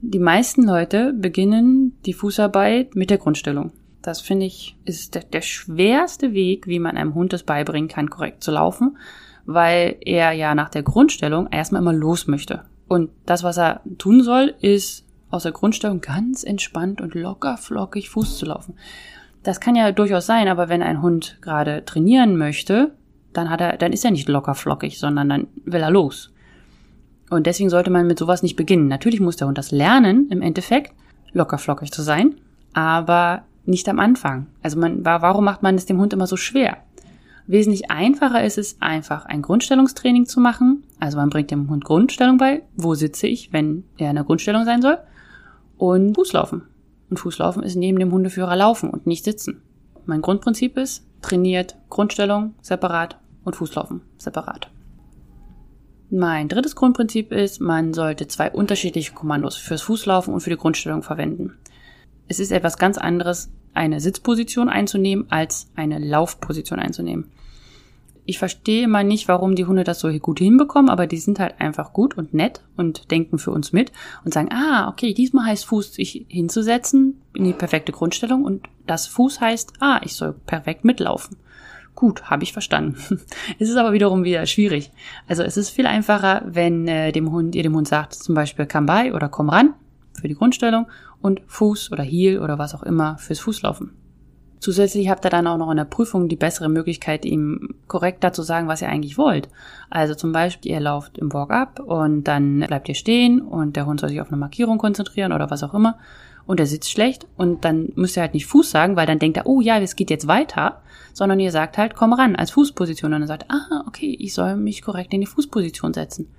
Die 0.00 0.20
meisten 0.20 0.62
Leute 0.62 1.12
beginnen 1.12 1.98
die 2.06 2.12
Fußarbeit 2.12 2.94
mit 2.94 3.10
der 3.10 3.18
Grundstellung. 3.18 3.72
Das 4.00 4.20
finde 4.20 4.46
ich 4.46 4.76
ist 4.84 5.16
der, 5.16 5.24
der 5.24 5.40
schwerste 5.40 6.32
Weg, 6.32 6.68
wie 6.68 6.78
man 6.78 6.96
einem 6.96 7.14
Hund 7.14 7.32
das 7.32 7.42
beibringen 7.42 7.88
kann, 7.88 8.08
korrekt 8.08 8.44
zu 8.44 8.52
laufen, 8.52 8.96
weil 9.44 9.96
er 10.00 10.30
ja 10.32 10.54
nach 10.54 10.68
der 10.68 10.84
Grundstellung 10.84 11.48
erstmal 11.48 11.82
immer 11.82 11.92
los 11.92 12.28
möchte. 12.28 12.62
Und 12.88 13.10
das, 13.26 13.42
was 13.42 13.58
er 13.58 13.82
tun 13.98 14.22
soll, 14.22 14.54
ist 14.60 15.04
aus 15.30 15.42
der 15.42 15.52
Grundstellung 15.52 16.00
ganz 16.00 16.42
entspannt 16.42 17.00
und 17.00 17.14
locker 17.14 17.56
flockig 17.58 18.08
Fuß 18.08 18.38
zu 18.38 18.46
laufen. 18.46 18.74
Das 19.42 19.60
kann 19.60 19.76
ja 19.76 19.92
durchaus 19.92 20.26
sein, 20.26 20.48
aber 20.48 20.68
wenn 20.68 20.82
ein 20.82 21.02
Hund 21.02 21.38
gerade 21.40 21.84
trainieren 21.84 22.36
möchte, 22.36 22.94
dann 23.32 23.50
hat 23.50 23.60
er, 23.60 23.76
dann 23.76 23.92
ist 23.92 24.04
er 24.04 24.10
nicht 24.10 24.28
locker 24.28 24.54
flockig, 24.54 24.98
sondern 24.98 25.28
dann 25.28 25.46
will 25.64 25.82
er 25.82 25.90
los. 25.90 26.32
Und 27.30 27.46
deswegen 27.46 27.70
sollte 27.70 27.90
man 27.90 28.06
mit 28.06 28.18
sowas 28.18 28.42
nicht 28.42 28.56
beginnen. 28.56 28.88
Natürlich 28.88 29.20
muss 29.20 29.36
der 29.36 29.48
Hund 29.48 29.58
das 29.58 29.70
lernen, 29.70 30.28
im 30.30 30.40
Endeffekt, 30.40 30.92
locker 31.32 31.58
flockig 31.58 31.92
zu 31.92 32.02
sein, 32.02 32.36
aber 32.72 33.44
nicht 33.66 33.86
am 33.88 33.98
Anfang. 33.98 34.46
Also 34.62 34.78
man, 34.78 35.04
warum 35.04 35.44
macht 35.44 35.62
man 35.62 35.74
es 35.74 35.84
dem 35.84 35.98
Hund 36.00 36.14
immer 36.14 36.26
so 36.26 36.36
schwer? 36.36 36.78
Wesentlich 37.48 37.90
einfacher 37.90 38.44
ist 38.44 38.58
es, 38.58 38.76
einfach 38.78 39.24
ein 39.24 39.40
Grundstellungstraining 39.40 40.26
zu 40.26 40.38
machen. 40.38 40.84
Also 41.00 41.16
man 41.16 41.30
bringt 41.30 41.50
dem 41.50 41.70
Hund 41.70 41.82
Grundstellung 41.82 42.36
bei. 42.36 42.62
Wo 42.76 42.94
sitze 42.94 43.26
ich, 43.26 43.54
wenn 43.54 43.84
er 43.96 44.10
in 44.10 44.16
der 44.16 44.24
Grundstellung 44.24 44.66
sein 44.66 44.82
soll? 44.82 44.98
Und 45.78 46.14
Fußlaufen. 46.14 46.64
Und 47.08 47.16
Fußlaufen 47.16 47.62
ist 47.62 47.74
neben 47.74 47.98
dem 47.98 48.12
Hundeführer 48.12 48.54
laufen 48.54 48.90
und 48.90 49.06
nicht 49.06 49.24
sitzen. 49.24 49.62
Mein 50.04 50.20
Grundprinzip 50.20 50.76
ist, 50.76 51.06
trainiert 51.22 51.76
Grundstellung 51.88 52.54
separat 52.60 53.18
und 53.44 53.56
Fußlaufen 53.56 54.02
separat. 54.18 54.70
Mein 56.10 56.48
drittes 56.48 56.76
Grundprinzip 56.76 57.32
ist, 57.32 57.62
man 57.62 57.94
sollte 57.94 58.28
zwei 58.28 58.50
unterschiedliche 58.50 59.14
Kommandos 59.14 59.56
fürs 59.56 59.82
Fußlaufen 59.82 60.34
und 60.34 60.40
für 60.40 60.50
die 60.50 60.56
Grundstellung 60.58 61.02
verwenden. 61.02 61.54
Es 62.26 62.40
ist 62.40 62.52
etwas 62.52 62.76
ganz 62.76 62.98
anderes, 62.98 63.50
eine 63.72 64.00
Sitzposition 64.00 64.68
einzunehmen, 64.68 65.30
als 65.30 65.70
eine 65.76 65.98
Laufposition 65.98 66.78
einzunehmen. 66.78 67.30
Ich 68.28 68.38
verstehe 68.38 68.84
immer 68.84 69.04
nicht, 69.04 69.26
warum 69.26 69.54
die 69.54 69.64
Hunde 69.64 69.84
das 69.84 70.00
so 70.00 70.12
gut 70.18 70.38
hinbekommen, 70.38 70.90
aber 70.90 71.06
die 71.06 71.16
sind 71.16 71.38
halt 71.38 71.62
einfach 71.62 71.94
gut 71.94 72.18
und 72.18 72.34
nett 72.34 72.60
und 72.76 73.10
denken 73.10 73.38
für 73.38 73.52
uns 73.52 73.72
mit 73.72 73.90
und 74.22 74.34
sagen, 74.34 74.50
ah, 74.52 74.86
okay, 74.90 75.14
diesmal 75.14 75.46
heißt 75.46 75.64
Fuß 75.64 75.94
sich 75.94 76.26
hinzusetzen 76.28 77.22
in 77.32 77.44
die 77.44 77.54
perfekte 77.54 77.90
Grundstellung 77.90 78.44
und 78.44 78.68
das 78.86 79.06
Fuß 79.06 79.40
heißt, 79.40 79.72
ah, 79.80 80.02
ich 80.04 80.14
soll 80.14 80.34
perfekt 80.44 80.84
mitlaufen. 80.84 81.38
Gut, 81.94 82.24
habe 82.24 82.42
ich 82.42 82.52
verstanden. 82.52 82.96
es 83.58 83.70
ist 83.70 83.76
aber 83.78 83.94
wiederum 83.94 84.24
wieder 84.24 84.44
schwierig. 84.44 84.92
Also 85.26 85.42
es 85.42 85.56
ist 85.56 85.70
viel 85.70 85.86
einfacher, 85.86 86.42
wenn 86.44 86.86
äh, 86.86 87.12
dem 87.12 87.32
Hund, 87.32 87.54
ihr 87.54 87.62
dem 87.62 87.74
Hund 87.74 87.88
sagt, 87.88 88.12
zum 88.12 88.34
Beispiel 88.34 88.66
komm 88.70 88.84
bei 88.84 89.14
oder 89.14 89.30
komm 89.30 89.48
ran 89.48 89.72
für 90.12 90.28
die 90.28 90.34
Grundstellung 90.34 90.86
und 91.22 91.40
Fuß 91.46 91.92
oder 91.92 92.02
Heel 92.02 92.40
oder 92.40 92.58
was 92.58 92.74
auch 92.74 92.82
immer 92.82 93.16
fürs 93.16 93.40
Fußlaufen. 93.40 93.92
Zusätzlich 94.60 95.08
habt 95.08 95.24
ihr 95.24 95.30
dann 95.30 95.46
auch 95.46 95.58
noch 95.58 95.70
in 95.70 95.76
der 95.76 95.84
Prüfung 95.84 96.28
die 96.28 96.36
bessere 96.36 96.68
Möglichkeit, 96.68 97.24
ihm 97.24 97.76
korrekter 97.86 98.32
zu 98.32 98.42
sagen, 98.42 98.68
was 98.68 98.82
ihr 98.82 98.88
eigentlich 98.88 99.18
wollt. 99.18 99.48
Also 99.90 100.14
zum 100.14 100.32
Beispiel, 100.32 100.72
ihr 100.72 100.80
lauft 100.80 101.18
im 101.18 101.32
Walk-up 101.32 101.80
und 101.80 102.24
dann 102.24 102.60
bleibt 102.60 102.88
ihr 102.88 102.94
stehen 102.94 103.40
und 103.40 103.76
der 103.76 103.86
Hund 103.86 104.00
soll 104.00 104.08
sich 104.08 104.20
auf 104.20 104.28
eine 104.28 104.36
Markierung 104.36 104.78
konzentrieren 104.78 105.32
oder 105.32 105.50
was 105.50 105.62
auch 105.62 105.74
immer 105.74 105.98
und 106.48 106.60
er 106.60 106.66
sitzt 106.66 106.90
schlecht 106.90 107.26
und 107.36 107.66
dann 107.66 107.92
müsst 107.94 108.16
ihr 108.16 108.22
halt 108.22 108.32
nicht 108.32 108.46
Fuß 108.46 108.70
sagen, 108.70 108.96
weil 108.96 109.06
dann 109.06 109.18
denkt 109.18 109.36
er, 109.36 109.46
oh 109.46 109.60
ja, 109.60 109.78
es 109.80 109.96
geht 109.96 110.08
jetzt 110.08 110.28
weiter, 110.28 110.80
sondern 111.12 111.38
ihr 111.40 111.52
sagt 111.52 111.76
halt, 111.76 111.94
komm 111.94 112.14
ran 112.14 112.36
als 112.36 112.52
Fußposition 112.52 113.12
und 113.12 113.20
er 113.20 113.26
sagt, 113.26 113.50
ah, 113.50 113.84
okay, 113.86 114.16
ich 114.18 114.32
soll 114.32 114.56
mich 114.56 114.80
korrekt 114.80 115.12
in 115.12 115.20
die 115.20 115.26
Fußposition 115.26 115.92
setzen. 115.92 116.30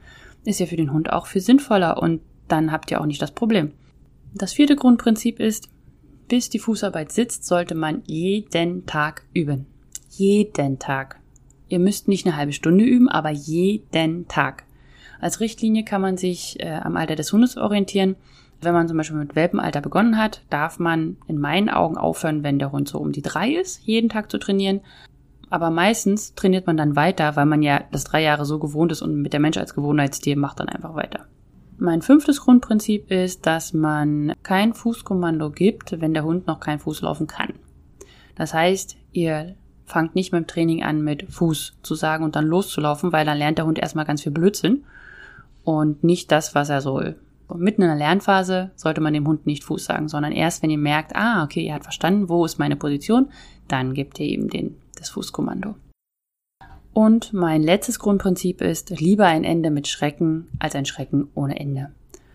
Ist 0.45 0.59
ja 0.59 0.65
für 0.65 0.77
den 0.77 0.91
Hund 0.93 1.13
auch 1.13 1.27
viel 1.27 1.43
sinnvoller 1.43 2.01
und 2.01 2.21
dann 2.47 2.71
habt 2.71 2.89
ihr 2.89 2.99
auch 2.99 3.05
nicht 3.05 3.21
das 3.21 3.29
Problem. 3.29 3.73
Das 4.33 4.51
vierte 4.51 4.75
Grundprinzip 4.75 5.39
ist, 5.39 5.69
bis 6.29 6.49
die 6.49 6.59
Fußarbeit 6.59 7.11
sitzt, 7.11 7.45
sollte 7.45 7.75
man 7.75 8.03
jeden 8.05 8.85
Tag 8.85 9.23
üben. 9.33 9.65
Jeden 10.11 10.79
Tag. 10.79 11.19
Ihr 11.67 11.79
müsst 11.79 12.07
nicht 12.07 12.25
eine 12.25 12.37
halbe 12.37 12.53
Stunde 12.53 12.85
üben, 12.85 13.09
aber 13.09 13.29
jeden 13.29 14.27
Tag. 14.29 14.63
Als 15.19 15.41
Richtlinie 15.41 15.83
kann 15.83 16.01
man 16.01 16.17
sich 16.17 16.59
äh, 16.61 16.79
am 16.81 16.95
Alter 16.95 17.15
des 17.15 17.33
Hundes 17.33 17.57
orientieren. 17.57 18.15
Wenn 18.61 18.73
man 18.73 18.87
zum 18.87 18.97
Beispiel 18.97 19.17
mit 19.17 19.35
Welpenalter 19.35 19.81
begonnen 19.81 20.17
hat, 20.17 20.41
darf 20.49 20.79
man 20.79 21.17
in 21.27 21.37
meinen 21.37 21.69
Augen 21.69 21.97
aufhören, 21.97 22.43
wenn 22.43 22.59
der 22.59 22.71
Hund 22.71 22.87
so 22.87 22.99
um 22.99 23.11
die 23.11 23.21
drei 23.21 23.51
ist, 23.51 23.81
jeden 23.83 24.09
Tag 24.09 24.31
zu 24.31 24.37
trainieren. 24.37 24.81
Aber 25.49 25.71
meistens 25.71 26.35
trainiert 26.35 26.67
man 26.67 26.77
dann 26.77 26.95
weiter, 26.95 27.35
weil 27.35 27.45
man 27.45 27.61
ja 27.61 27.83
das 27.91 28.03
drei 28.03 28.21
Jahre 28.21 28.45
so 28.45 28.59
gewohnt 28.59 28.91
ist 28.91 29.01
und 29.01 29.21
mit 29.21 29.33
der 29.33 29.39
Mensch 29.39 29.57
als 29.57 29.73
Gewohnheitstier 29.73 30.37
macht 30.37 30.59
dann 30.59 30.69
einfach 30.69 30.95
weiter. 30.95 31.25
Mein 31.81 32.01
fünftes 32.01 32.41
Grundprinzip 32.41 33.09
ist, 33.09 33.45
dass 33.45 33.71
man 33.71 34.33
kein 34.43 34.73
Fußkommando 34.73 35.49
gibt, 35.49 36.01
wenn 36.01 36.13
der 36.13 36.25
Hund 36.25 36.45
noch 36.45 36.59
kein 36.59 36.79
Fuß 36.79 37.01
laufen 37.01 37.25
kann. 37.25 37.53
Das 38.35 38.53
heißt, 38.53 38.97
ihr 39.13 39.55
fangt 39.85 40.13
nicht 40.13 40.33
mit 40.33 40.41
dem 40.41 40.47
Training 40.47 40.83
an, 40.83 41.01
mit 41.01 41.31
Fuß 41.31 41.77
zu 41.81 41.95
sagen 41.95 42.25
und 42.25 42.35
dann 42.35 42.45
loszulaufen, 42.45 43.13
weil 43.13 43.25
dann 43.25 43.37
lernt 43.37 43.59
der 43.59 43.65
Hund 43.65 43.79
erstmal 43.79 44.03
ganz 44.03 44.23
viel 44.23 44.33
Blödsinn 44.33 44.83
und 45.63 46.03
nicht 46.03 46.33
das, 46.33 46.53
was 46.53 46.67
er 46.67 46.81
soll. 46.81 47.15
mitten 47.55 47.81
in 47.81 47.87
der 47.87 47.97
Lernphase 47.97 48.71
sollte 48.75 48.99
man 48.99 49.13
dem 49.13 49.25
Hund 49.25 49.45
nicht 49.45 49.63
Fuß 49.63 49.85
sagen, 49.85 50.09
sondern 50.09 50.33
erst, 50.33 50.61
wenn 50.61 50.69
ihr 50.69 50.77
merkt, 50.77 51.15
ah, 51.15 51.45
okay, 51.45 51.65
ihr 51.65 51.73
habt 51.73 51.85
verstanden, 51.85 52.27
wo 52.27 52.43
ist 52.43 52.59
meine 52.59 52.75
Position, 52.75 53.29
dann 53.69 53.93
gebt 53.93 54.19
ihr 54.19 54.27
ihm 54.27 54.49
den, 54.49 54.75
das 54.97 55.09
Fußkommando. 55.11 55.75
Und 56.99 57.31
mein 57.31 57.63
letztes 57.63 57.97
Grundprinzip 57.97 58.59
ist, 58.59 58.89
lieber 58.89 59.25
ein 59.25 59.45
Ende 59.45 59.71
mit 59.71 59.87
Schrecken 59.87 60.49
als 60.59 60.75
ein 60.75 60.85
Schrecken 60.85 61.29
ohne 61.33 61.57
Ende. 61.57 61.91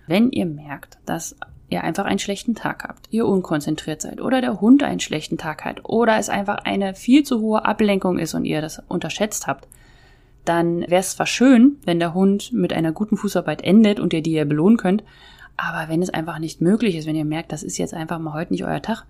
Wenn 0.07 0.31
ihr 0.31 0.46
merkt, 0.46 0.96
dass 1.05 1.37
ihr 1.68 1.85
einfach 1.85 2.07
einen 2.07 2.18
schlechten 2.18 2.55
Tag 2.55 2.83
habt, 2.85 3.09
ihr 3.11 3.27
unkonzentriert 3.27 4.00
seid 4.00 4.22
oder 4.22 4.40
der 4.40 4.62
Hund 4.62 4.83
einen 4.83 5.00
schlechten 5.00 5.37
Tag 5.37 5.66
hat 5.66 5.85
oder 5.85 6.16
es 6.16 6.31
einfach 6.31 6.64
eine 6.64 6.94
viel 6.94 7.24
zu 7.24 7.42
hohe 7.42 7.66
Ablenkung 7.66 8.18
ist 8.18 8.33
und 8.33 8.46
ihr 8.46 8.62
das 8.62 8.83
unterschätzt 8.88 9.46
habt, 9.46 9.68
dann 10.46 10.81
wäre 10.81 11.00
es 11.00 11.14
zwar 11.14 11.27
schön, 11.27 11.77
wenn 11.85 11.98
der 11.98 12.14
Hund 12.14 12.50
mit 12.55 12.72
einer 12.72 12.92
guten 12.92 13.18
Fußarbeit 13.18 13.62
endet 13.62 14.00
und 14.00 14.14
ihr 14.14 14.22
die 14.22 14.33
ihr 14.33 14.46
belohnen 14.46 14.79
könnt, 14.79 15.05
aber 15.59 15.90
wenn 15.90 16.00
es 16.00 16.09
einfach 16.09 16.38
nicht 16.38 16.62
möglich 16.62 16.96
ist, 16.96 17.07
wenn 17.07 17.16
ihr 17.16 17.27
merkt, 17.27 17.53
das 17.53 17.64
ist 17.64 17.77
jetzt 17.77 17.92
einfach 17.92 18.18
mal 18.18 18.33
heute 18.33 18.55
nicht 18.55 18.64
euer 18.64 18.81
Tag, 18.81 19.05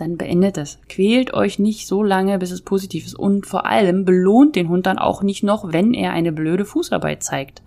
dann 0.00 0.16
beendet 0.16 0.56
es. 0.58 0.78
Quält 0.88 1.34
euch 1.34 1.58
nicht 1.58 1.86
so 1.86 2.02
lange, 2.02 2.38
bis 2.38 2.50
es 2.50 2.62
positiv 2.62 3.06
ist. 3.06 3.14
Und 3.14 3.46
vor 3.46 3.66
allem 3.66 4.04
belohnt 4.04 4.56
den 4.56 4.68
Hund 4.68 4.86
dann 4.86 4.98
auch 4.98 5.22
nicht 5.22 5.42
noch, 5.42 5.72
wenn 5.72 5.94
er 5.94 6.12
eine 6.12 6.32
blöde 6.32 6.64
Fußarbeit 6.64 7.22
zeigt. 7.22 7.62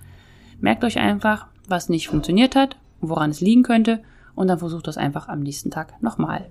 Merkt 0.59 0.83
euch 0.83 0.97
einfach, 0.97 1.47
was 1.67 1.89
nicht 1.89 2.07
funktioniert 2.07 2.55
hat, 2.55 2.77
woran 2.99 3.31
es 3.31 3.41
liegen 3.41 3.63
könnte, 3.63 4.01
und 4.35 4.47
dann 4.47 4.59
versucht 4.59 4.87
das 4.87 4.97
einfach 4.97 5.27
am 5.27 5.41
nächsten 5.41 5.71
Tag 5.71 6.01
nochmal. 6.01 6.49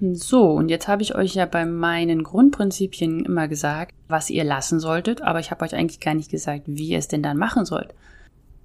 So, 0.00 0.50
und 0.50 0.68
jetzt 0.68 0.88
habe 0.88 1.02
ich 1.02 1.14
euch 1.14 1.34
ja 1.34 1.46
bei 1.46 1.64
meinen 1.64 2.24
Grundprinzipien 2.24 3.24
immer 3.24 3.46
gesagt, 3.46 3.94
was 4.08 4.30
ihr 4.30 4.42
lassen 4.42 4.80
solltet, 4.80 5.22
aber 5.22 5.38
ich 5.38 5.52
habe 5.52 5.64
euch 5.64 5.76
eigentlich 5.76 6.00
gar 6.00 6.14
nicht 6.14 6.30
gesagt, 6.30 6.64
wie 6.66 6.88
ihr 6.88 6.98
es 6.98 7.06
denn 7.06 7.22
dann 7.22 7.36
machen 7.36 7.64
sollt. 7.64 7.94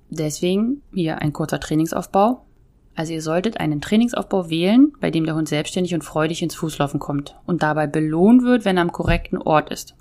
Deswegen 0.09 0.81
hier 0.93 1.21
ein 1.21 1.33
kurzer 1.33 1.59
Trainingsaufbau. 1.59 2.46
Also 2.97 3.13
ihr 3.13 3.21
solltet 3.21 3.59
einen 3.59 3.79
Trainingsaufbau 3.79 4.49
wählen, 4.49 4.91
bei 4.99 5.11
dem 5.11 5.23
der 5.23 5.35
Hund 5.35 5.47
selbstständig 5.47 5.93
und 5.93 6.03
freudig 6.03 6.41
ins 6.41 6.55
Fußlaufen 6.55 6.99
kommt 6.99 7.35
und 7.45 7.61
dabei 7.61 7.85
belohnt 7.85 8.41
wird, 8.41 8.65
wenn 8.65 8.77
er 8.77 8.81
am 8.81 8.91
korrekten 8.91 9.37
Ort 9.37 9.69
ist. 9.69 9.95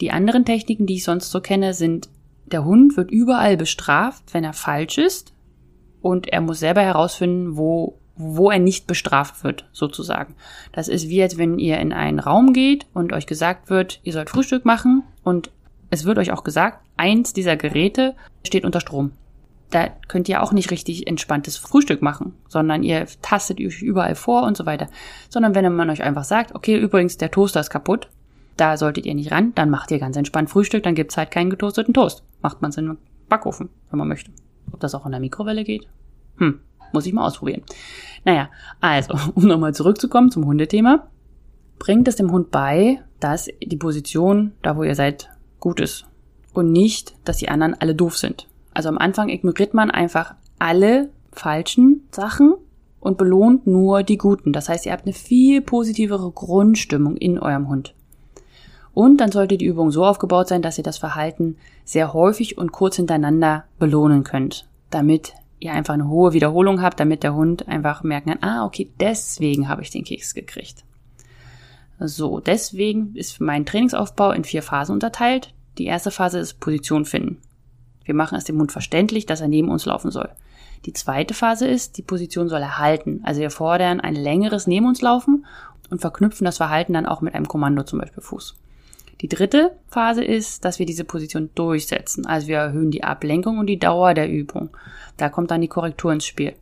Die 0.00 0.12
anderen 0.12 0.44
Techniken, 0.44 0.86
die 0.86 0.94
ich 0.94 1.04
sonst 1.04 1.32
so 1.32 1.40
kenne, 1.40 1.74
sind, 1.74 2.08
der 2.46 2.64
Hund 2.64 2.96
wird 2.96 3.10
überall 3.10 3.56
bestraft, 3.56 4.22
wenn 4.32 4.44
er 4.44 4.52
falsch 4.52 4.98
ist 4.98 5.34
und 6.00 6.28
er 6.28 6.40
muss 6.40 6.60
selber 6.60 6.82
herausfinden, 6.82 7.56
wo, 7.56 7.98
wo 8.14 8.52
er 8.52 8.60
nicht 8.60 8.86
bestraft 8.86 9.42
wird, 9.42 9.68
sozusagen. 9.72 10.36
Das 10.70 10.86
ist 10.86 11.08
wie 11.08 11.22
als 11.22 11.38
wenn 11.38 11.58
ihr 11.58 11.80
in 11.80 11.92
einen 11.92 12.20
Raum 12.20 12.52
geht 12.52 12.86
und 12.94 13.12
euch 13.12 13.26
gesagt 13.26 13.68
wird, 13.68 13.98
ihr 14.04 14.12
sollt 14.12 14.30
Frühstück 14.30 14.64
machen 14.64 15.02
und 15.24 15.50
es 15.90 16.04
wird 16.04 16.18
euch 16.18 16.30
auch 16.30 16.44
gesagt, 16.44 16.86
eins 16.96 17.32
dieser 17.32 17.56
Geräte 17.56 18.14
steht 18.44 18.64
unter 18.64 18.80
Strom 18.80 19.10
da 19.72 19.88
könnt 20.06 20.28
ihr 20.28 20.42
auch 20.42 20.52
nicht 20.52 20.70
richtig 20.70 21.06
entspanntes 21.06 21.56
Frühstück 21.56 22.02
machen, 22.02 22.34
sondern 22.48 22.82
ihr 22.82 23.06
tastet 23.22 23.58
euch 23.58 23.82
überall 23.82 24.14
vor 24.14 24.44
und 24.44 24.56
so 24.56 24.66
weiter. 24.66 24.86
Sondern 25.30 25.54
wenn 25.54 25.74
man 25.74 25.90
euch 25.90 26.02
einfach 26.02 26.24
sagt, 26.24 26.54
okay, 26.54 26.78
übrigens, 26.78 27.16
der 27.16 27.30
Toaster 27.30 27.60
ist 27.60 27.70
kaputt, 27.70 28.08
da 28.56 28.76
solltet 28.76 29.06
ihr 29.06 29.14
nicht 29.14 29.32
ran, 29.32 29.54
dann 29.54 29.70
macht 29.70 29.90
ihr 29.90 29.98
ganz 29.98 30.16
entspannt 30.16 30.50
Frühstück, 30.50 30.82
dann 30.82 30.94
gibt's 30.94 31.16
halt 31.16 31.30
keinen 31.30 31.50
getoasteten 31.50 31.94
Toast. 31.94 32.22
Macht 32.42 32.60
man 32.60 32.70
es 32.70 32.76
in 32.76 32.84
einem 32.84 32.98
Backofen, 33.28 33.70
wenn 33.90 33.98
man 33.98 34.08
möchte. 34.08 34.30
Ob 34.72 34.80
das 34.80 34.94
auch 34.94 35.06
in 35.06 35.12
der 35.12 35.20
Mikrowelle 35.20 35.64
geht? 35.64 35.88
Hm, 36.36 36.60
muss 36.92 37.06
ich 37.06 37.14
mal 37.14 37.26
ausprobieren. 37.26 37.62
Naja, 38.24 38.50
also, 38.80 39.14
um 39.34 39.46
nochmal 39.46 39.74
zurückzukommen 39.74 40.30
zum 40.30 40.44
Hundethema. 40.44 41.08
Bringt 41.78 42.06
es 42.08 42.16
dem 42.16 42.30
Hund 42.30 42.50
bei, 42.50 43.02
dass 43.20 43.48
die 43.62 43.76
Position, 43.76 44.52
da 44.60 44.76
wo 44.76 44.82
ihr 44.82 44.94
seid, 44.94 45.30
gut 45.60 45.80
ist. 45.80 46.04
Und 46.52 46.70
nicht, 46.70 47.14
dass 47.24 47.38
die 47.38 47.48
anderen 47.48 47.74
alle 47.80 47.94
doof 47.94 48.18
sind. 48.18 48.46
Also 48.74 48.88
am 48.88 48.98
Anfang 48.98 49.28
ignoriert 49.28 49.74
man 49.74 49.90
einfach 49.90 50.34
alle 50.58 51.10
falschen 51.32 52.06
Sachen 52.10 52.54
und 53.00 53.18
belohnt 53.18 53.66
nur 53.66 54.02
die 54.02 54.18
guten. 54.18 54.52
Das 54.52 54.68
heißt, 54.68 54.86
ihr 54.86 54.92
habt 54.92 55.06
eine 55.06 55.12
viel 55.12 55.60
positivere 55.60 56.30
Grundstimmung 56.30 57.16
in 57.16 57.38
eurem 57.38 57.68
Hund. 57.68 57.94
Und 58.94 59.18
dann 59.20 59.32
sollte 59.32 59.56
die 59.56 59.64
Übung 59.64 59.90
so 59.90 60.04
aufgebaut 60.04 60.48
sein, 60.48 60.62
dass 60.62 60.78
ihr 60.78 60.84
das 60.84 60.98
Verhalten 60.98 61.56
sehr 61.84 62.12
häufig 62.12 62.58
und 62.58 62.72
kurz 62.72 62.96
hintereinander 62.96 63.64
belohnen 63.78 64.22
könnt, 64.22 64.68
damit 64.90 65.32
ihr 65.58 65.72
einfach 65.72 65.94
eine 65.94 66.08
hohe 66.08 66.32
Wiederholung 66.32 66.82
habt, 66.82 67.00
damit 67.00 67.22
der 67.22 67.34
Hund 67.34 67.68
einfach 67.68 68.02
merken 68.02 68.30
kann, 68.30 68.42
ah, 68.42 68.66
okay, 68.66 68.90
deswegen 69.00 69.68
habe 69.68 69.82
ich 69.82 69.90
den 69.90 70.04
Keks 70.04 70.34
gekriegt. 70.34 70.84
So, 71.98 72.40
deswegen 72.40 73.14
ist 73.14 73.40
mein 73.40 73.64
Trainingsaufbau 73.64 74.32
in 74.32 74.44
vier 74.44 74.62
Phasen 74.62 74.92
unterteilt. 74.92 75.54
Die 75.78 75.86
erste 75.86 76.10
Phase 76.10 76.38
ist 76.38 76.60
Position 76.60 77.04
finden. 77.04 77.38
Wir 78.04 78.14
machen 78.14 78.36
es 78.36 78.44
dem 78.44 78.58
Hund 78.58 78.72
verständlich, 78.72 79.26
dass 79.26 79.40
er 79.40 79.48
neben 79.48 79.68
uns 79.68 79.86
laufen 79.86 80.10
soll. 80.10 80.28
Die 80.86 80.92
zweite 80.92 81.34
Phase 81.34 81.66
ist, 81.66 81.96
die 81.96 82.02
Position 82.02 82.48
soll 82.48 82.60
erhalten. 82.60 83.20
Also 83.24 83.40
wir 83.40 83.50
fordern 83.50 84.00
ein 84.00 84.14
längeres 84.14 84.66
neben 84.66 84.86
uns 84.86 85.00
laufen 85.00 85.46
und 85.90 86.00
verknüpfen 86.00 86.44
das 86.44 86.56
Verhalten 86.56 86.92
dann 86.92 87.06
auch 87.06 87.20
mit 87.20 87.34
einem 87.34 87.46
Kommando, 87.46 87.84
zum 87.84 88.00
Beispiel 88.00 88.22
Fuß. 88.22 88.56
Die 89.20 89.28
dritte 89.28 89.76
Phase 89.86 90.24
ist, 90.24 90.64
dass 90.64 90.80
wir 90.80 90.86
diese 90.86 91.04
Position 91.04 91.50
durchsetzen. 91.54 92.26
Also 92.26 92.48
wir 92.48 92.58
erhöhen 92.58 92.90
die 92.90 93.04
Ablenkung 93.04 93.58
und 93.58 93.66
die 93.66 93.78
Dauer 93.78 94.14
der 94.14 94.28
Übung. 94.28 94.70
Da 95.16 95.28
kommt 95.28 95.52
dann 95.52 95.60
die 95.60 95.68
Korrektur 95.68 96.12
ins 96.12 96.26
Spiel. 96.26 96.54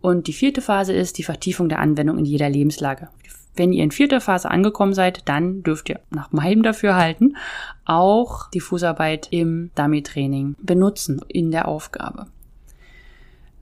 Und 0.00 0.26
die 0.26 0.32
vierte 0.32 0.62
Phase 0.62 0.92
ist 0.92 1.18
die 1.18 1.22
Vertiefung 1.22 1.68
der 1.68 1.78
Anwendung 1.78 2.18
in 2.18 2.24
jeder 2.24 2.48
Lebenslage. 2.48 3.08
Wenn 3.56 3.72
ihr 3.72 3.82
in 3.82 3.90
vierter 3.90 4.20
Phase 4.20 4.50
angekommen 4.50 4.92
seid, 4.92 5.26
dann 5.28 5.62
dürft 5.62 5.88
ihr 5.88 6.00
nach 6.10 6.30
meinem 6.30 6.62
Dafürhalten 6.62 7.38
auch 7.86 8.50
die 8.50 8.60
Fußarbeit 8.60 9.28
im 9.30 9.70
Dummy-Training 9.74 10.56
benutzen 10.60 11.22
in 11.28 11.50
der 11.50 11.66
Aufgabe. 11.66 12.26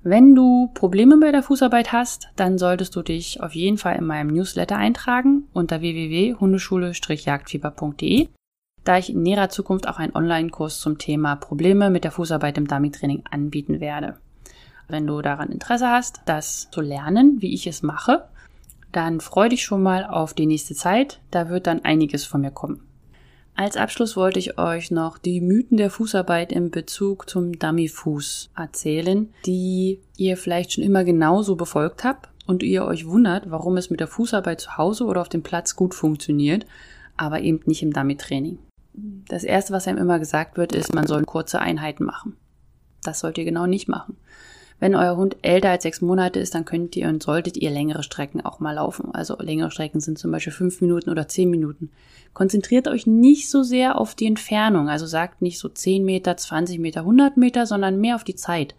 Wenn 0.02 0.34
du 0.34 0.70
Probleme 0.74 1.18
bei 1.18 1.30
der 1.32 1.42
Fußarbeit 1.42 1.92
hast, 1.92 2.28
dann 2.36 2.58
solltest 2.58 2.94
du 2.94 3.00
dich 3.02 3.40
auf 3.40 3.54
jeden 3.54 3.78
Fall 3.78 3.96
in 3.96 4.04
meinem 4.04 4.34
Newsletter 4.34 4.76
eintragen 4.76 5.48
unter 5.54 5.80
www.hundeschule-jagdfieber.de, 5.80 8.28
da 8.84 8.98
ich 8.98 9.08
in 9.08 9.22
näherer 9.22 9.48
Zukunft 9.48 9.88
auch 9.88 9.98
einen 9.98 10.14
Online-Kurs 10.14 10.80
zum 10.80 10.98
Thema 10.98 11.36
Probleme 11.36 11.88
mit 11.88 12.04
der 12.04 12.10
Fußarbeit 12.10 12.58
im 12.58 12.68
Dummy-Training 12.68 13.22
anbieten 13.30 13.80
werde. 13.80 14.18
Wenn 14.88 15.06
du 15.06 15.22
daran 15.22 15.50
Interesse 15.50 15.88
hast, 15.88 16.20
das 16.26 16.68
zu 16.70 16.82
lernen, 16.82 17.40
wie 17.40 17.54
ich 17.54 17.66
es 17.66 17.82
mache, 17.82 18.28
dann 18.96 19.20
freu 19.20 19.48
dich 19.48 19.64
schon 19.64 19.82
mal 19.82 20.04
auf 20.04 20.34
die 20.34 20.46
nächste 20.46 20.74
Zeit, 20.74 21.20
da 21.30 21.48
wird 21.48 21.66
dann 21.66 21.84
einiges 21.84 22.24
von 22.24 22.40
mir 22.40 22.50
kommen. 22.50 22.80
Als 23.56 23.76
Abschluss 23.76 24.16
wollte 24.16 24.40
ich 24.40 24.58
euch 24.58 24.90
noch 24.90 25.16
die 25.16 25.40
Mythen 25.40 25.76
der 25.76 25.90
Fußarbeit 25.90 26.50
in 26.50 26.70
Bezug 26.70 27.30
zum 27.30 27.52
Dummyfuß 27.52 28.50
erzählen, 28.56 29.32
die 29.46 30.00
ihr 30.16 30.36
vielleicht 30.36 30.72
schon 30.72 30.82
immer 30.82 31.04
genauso 31.04 31.54
befolgt 31.54 32.02
habt 32.02 32.30
und 32.46 32.64
ihr 32.64 32.84
euch 32.84 33.06
wundert, 33.06 33.50
warum 33.50 33.76
es 33.76 33.90
mit 33.90 34.00
der 34.00 34.08
Fußarbeit 34.08 34.60
zu 34.60 34.76
Hause 34.76 35.04
oder 35.04 35.20
auf 35.20 35.28
dem 35.28 35.44
Platz 35.44 35.76
gut 35.76 35.94
funktioniert, 35.94 36.66
aber 37.16 37.42
eben 37.42 37.60
nicht 37.66 37.82
im 37.82 37.92
Dummy-Training. 37.92 38.58
Das 39.28 39.44
erste, 39.44 39.72
was 39.72 39.86
einem 39.86 39.98
immer 39.98 40.18
gesagt 40.18 40.56
wird, 40.56 40.74
ist, 40.74 40.92
man 40.92 41.06
soll 41.06 41.24
kurze 41.24 41.60
Einheiten 41.60 42.04
machen. 42.04 42.36
Das 43.04 43.20
sollt 43.20 43.38
ihr 43.38 43.44
genau 43.44 43.66
nicht 43.66 43.88
machen. 43.88 44.16
Wenn 44.80 44.94
euer 44.94 45.16
Hund 45.16 45.36
älter 45.42 45.70
als 45.70 45.84
sechs 45.84 46.00
Monate 46.00 46.40
ist, 46.40 46.54
dann 46.54 46.64
könnt 46.64 46.96
ihr 46.96 47.08
und 47.08 47.22
solltet 47.22 47.56
ihr 47.56 47.70
längere 47.70 48.02
Strecken 48.02 48.44
auch 48.44 48.60
mal 48.60 48.72
laufen. 48.72 49.14
Also 49.14 49.36
längere 49.38 49.70
Strecken 49.70 50.00
sind 50.00 50.18
zum 50.18 50.30
Beispiel 50.30 50.52
fünf 50.52 50.80
Minuten 50.80 51.10
oder 51.10 51.28
zehn 51.28 51.48
Minuten. 51.48 51.90
Konzentriert 52.32 52.88
euch 52.88 53.06
nicht 53.06 53.48
so 53.48 53.62
sehr 53.62 53.98
auf 53.98 54.14
die 54.14 54.26
Entfernung. 54.26 54.88
Also 54.88 55.06
sagt 55.06 55.42
nicht 55.42 55.58
so 55.58 55.68
zehn 55.68 56.04
Meter, 56.04 56.36
20 56.36 56.80
Meter, 56.80 57.00
100 57.00 57.36
Meter, 57.36 57.66
sondern 57.66 58.00
mehr 58.00 58.16
auf 58.16 58.24
die 58.24 58.34
Zeit. 58.34 58.74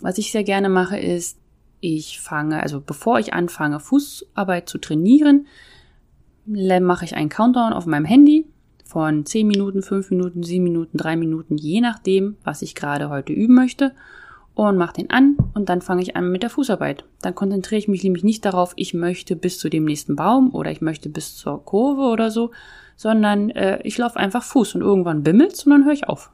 Was 0.00 0.18
ich 0.18 0.32
sehr 0.32 0.44
gerne 0.44 0.68
mache, 0.68 0.98
ist, 0.98 1.38
ich 1.80 2.20
fange, 2.20 2.62
also 2.62 2.80
bevor 2.80 3.18
ich 3.18 3.34
anfange, 3.34 3.80
Fußarbeit 3.80 4.68
zu 4.68 4.78
trainieren, 4.78 5.46
mache 6.46 7.04
ich 7.04 7.14
einen 7.14 7.28
Countdown 7.28 7.72
auf 7.72 7.86
meinem 7.86 8.06
Handy 8.06 8.46
von 8.84 9.26
10 9.26 9.46
Minuten, 9.46 9.82
5 9.82 10.10
Minuten, 10.10 10.42
7 10.42 10.64
Minuten, 10.64 10.96
3 10.96 11.16
Minuten, 11.16 11.56
je 11.58 11.80
nachdem, 11.80 12.36
was 12.42 12.62
ich 12.62 12.74
gerade 12.74 13.10
heute 13.10 13.32
üben 13.32 13.54
möchte 13.54 13.92
und 14.66 14.76
mache 14.76 14.94
den 14.94 15.10
an 15.10 15.36
und 15.54 15.68
dann 15.68 15.80
fange 15.80 16.02
ich 16.02 16.16
an 16.16 16.30
mit 16.30 16.42
der 16.42 16.50
Fußarbeit. 16.50 17.04
Dann 17.22 17.34
konzentriere 17.34 17.78
ich 17.78 17.88
mich 17.88 18.02
nämlich 18.02 18.24
nicht 18.24 18.44
darauf, 18.44 18.72
ich 18.76 18.94
möchte 18.94 19.36
bis 19.36 19.58
zu 19.58 19.68
dem 19.68 19.84
nächsten 19.84 20.16
Baum 20.16 20.54
oder 20.54 20.70
ich 20.70 20.80
möchte 20.80 21.08
bis 21.08 21.36
zur 21.36 21.64
Kurve 21.64 22.02
oder 22.02 22.30
so, 22.30 22.50
sondern 22.96 23.50
äh, 23.50 23.80
ich 23.84 23.98
laufe 23.98 24.18
einfach 24.18 24.42
Fuß 24.42 24.74
und 24.74 24.80
irgendwann 24.80 25.22
bimmelt's 25.22 25.64
und 25.64 25.70
dann 25.70 25.84
höre 25.84 25.92
ich 25.92 26.08
auf. 26.08 26.30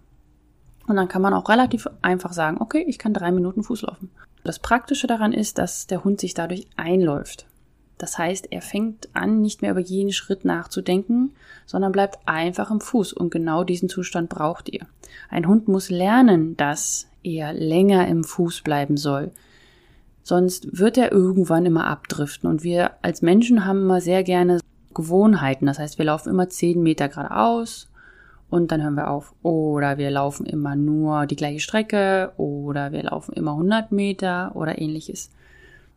Und 0.86 0.96
dann 0.96 1.08
kann 1.08 1.22
man 1.22 1.34
auch 1.34 1.48
relativ 1.48 1.86
einfach 2.02 2.32
sagen, 2.32 2.58
okay, 2.60 2.84
ich 2.86 2.98
kann 2.98 3.12
drei 3.12 3.30
Minuten 3.30 3.62
Fuß 3.62 3.82
laufen. 3.82 4.10
Das 4.42 4.58
Praktische 4.58 5.06
daran 5.06 5.32
ist, 5.32 5.58
dass 5.58 5.86
der 5.86 6.04
Hund 6.04 6.20
sich 6.20 6.34
dadurch 6.34 6.66
einläuft. 6.76 7.46
Das 7.98 8.18
heißt, 8.18 8.48
er 8.50 8.62
fängt 8.62 9.08
an, 9.14 9.40
nicht 9.40 9.62
mehr 9.62 9.70
über 9.70 9.80
jeden 9.80 10.12
Schritt 10.12 10.44
nachzudenken, 10.44 11.32
sondern 11.66 11.92
bleibt 11.92 12.18
einfach 12.26 12.70
im 12.70 12.80
Fuß 12.80 13.12
und 13.12 13.30
genau 13.30 13.64
diesen 13.64 13.88
Zustand 13.88 14.28
braucht 14.28 14.68
ihr. 14.70 14.86
Ein 15.30 15.46
Hund 15.46 15.68
muss 15.68 15.90
lernen, 15.90 16.56
dass 16.56 17.08
er 17.24 17.52
länger 17.52 18.06
im 18.06 18.22
Fuß 18.22 18.62
bleiben 18.62 18.96
soll. 18.96 19.32
Sonst 20.22 20.78
wird 20.78 20.96
er 20.96 21.12
irgendwann 21.12 21.66
immer 21.66 21.86
abdriften. 21.86 22.48
Und 22.48 22.62
wir 22.62 22.92
als 23.02 23.22
Menschen 23.22 23.64
haben 23.64 23.82
immer 23.82 24.00
sehr 24.00 24.22
gerne 24.22 24.60
Gewohnheiten. 24.94 25.66
Das 25.66 25.78
heißt, 25.78 25.98
wir 25.98 26.04
laufen 26.04 26.30
immer 26.30 26.48
zehn 26.48 26.82
Meter 26.82 27.08
geradeaus 27.08 27.90
und 28.48 28.70
dann 28.70 28.82
hören 28.82 28.94
wir 28.94 29.10
auf. 29.10 29.34
Oder 29.42 29.98
wir 29.98 30.10
laufen 30.10 30.46
immer 30.46 30.76
nur 30.76 31.26
die 31.26 31.36
gleiche 31.36 31.60
Strecke 31.60 32.32
oder 32.36 32.92
wir 32.92 33.02
laufen 33.02 33.32
immer 33.32 33.52
100 33.52 33.92
Meter 33.92 34.52
oder 34.54 34.78
ähnliches. 34.78 35.30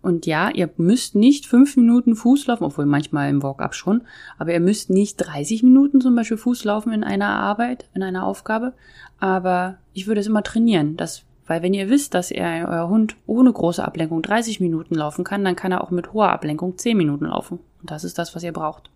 Und 0.07 0.25
ja, 0.25 0.49
ihr 0.49 0.69
müsst 0.77 1.15
nicht 1.15 1.47
fünf 1.47 1.75
Minuten 1.75 2.15
Fuß 2.15 2.47
laufen, 2.47 2.63
obwohl 2.63 2.85
manchmal 2.85 3.29
im 3.29 3.43
Walk-up 3.43 3.75
schon, 3.75 4.03
aber 4.37 4.53
ihr 4.53 4.61
müsst 4.61 4.89
nicht 4.89 5.17
30 5.17 5.63
Minuten 5.63 5.99
zum 5.99 6.15
Beispiel 6.15 6.37
Fuß 6.37 6.63
laufen 6.63 6.93
in 6.93 7.03
einer 7.03 7.27
Arbeit, 7.27 7.89
in 7.93 8.01
einer 8.01 8.25
Aufgabe. 8.25 8.71
Aber 9.19 9.79
ich 9.91 10.07
würde 10.07 10.21
es 10.21 10.27
immer 10.27 10.43
trainieren, 10.43 10.95
dass, 10.95 11.23
weil 11.45 11.61
wenn 11.61 11.73
ihr 11.73 11.89
wisst, 11.89 12.13
dass 12.13 12.31
er, 12.31 12.69
euer 12.69 12.87
Hund 12.87 13.17
ohne 13.25 13.51
große 13.51 13.83
Ablenkung 13.83 14.21
30 14.21 14.61
Minuten 14.61 14.95
laufen 14.95 15.25
kann, 15.25 15.43
dann 15.43 15.57
kann 15.57 15.73
er 15.73 15.83
auch 15.83 15.91
mit 15.91 16.13
hoher 16.13 16.29
Ablenkung 16.29 16.77
10 16.77 16.95
Minuten 16.95 17.25
laufen. 17.25 17.59
Und 17.81 17.91
das 17.91 18.05
ist 18.05 18.17
das, 18.17 18.33
was 18.33 18.43
ihr 18.43 18.53
braucht. 18.53 18.89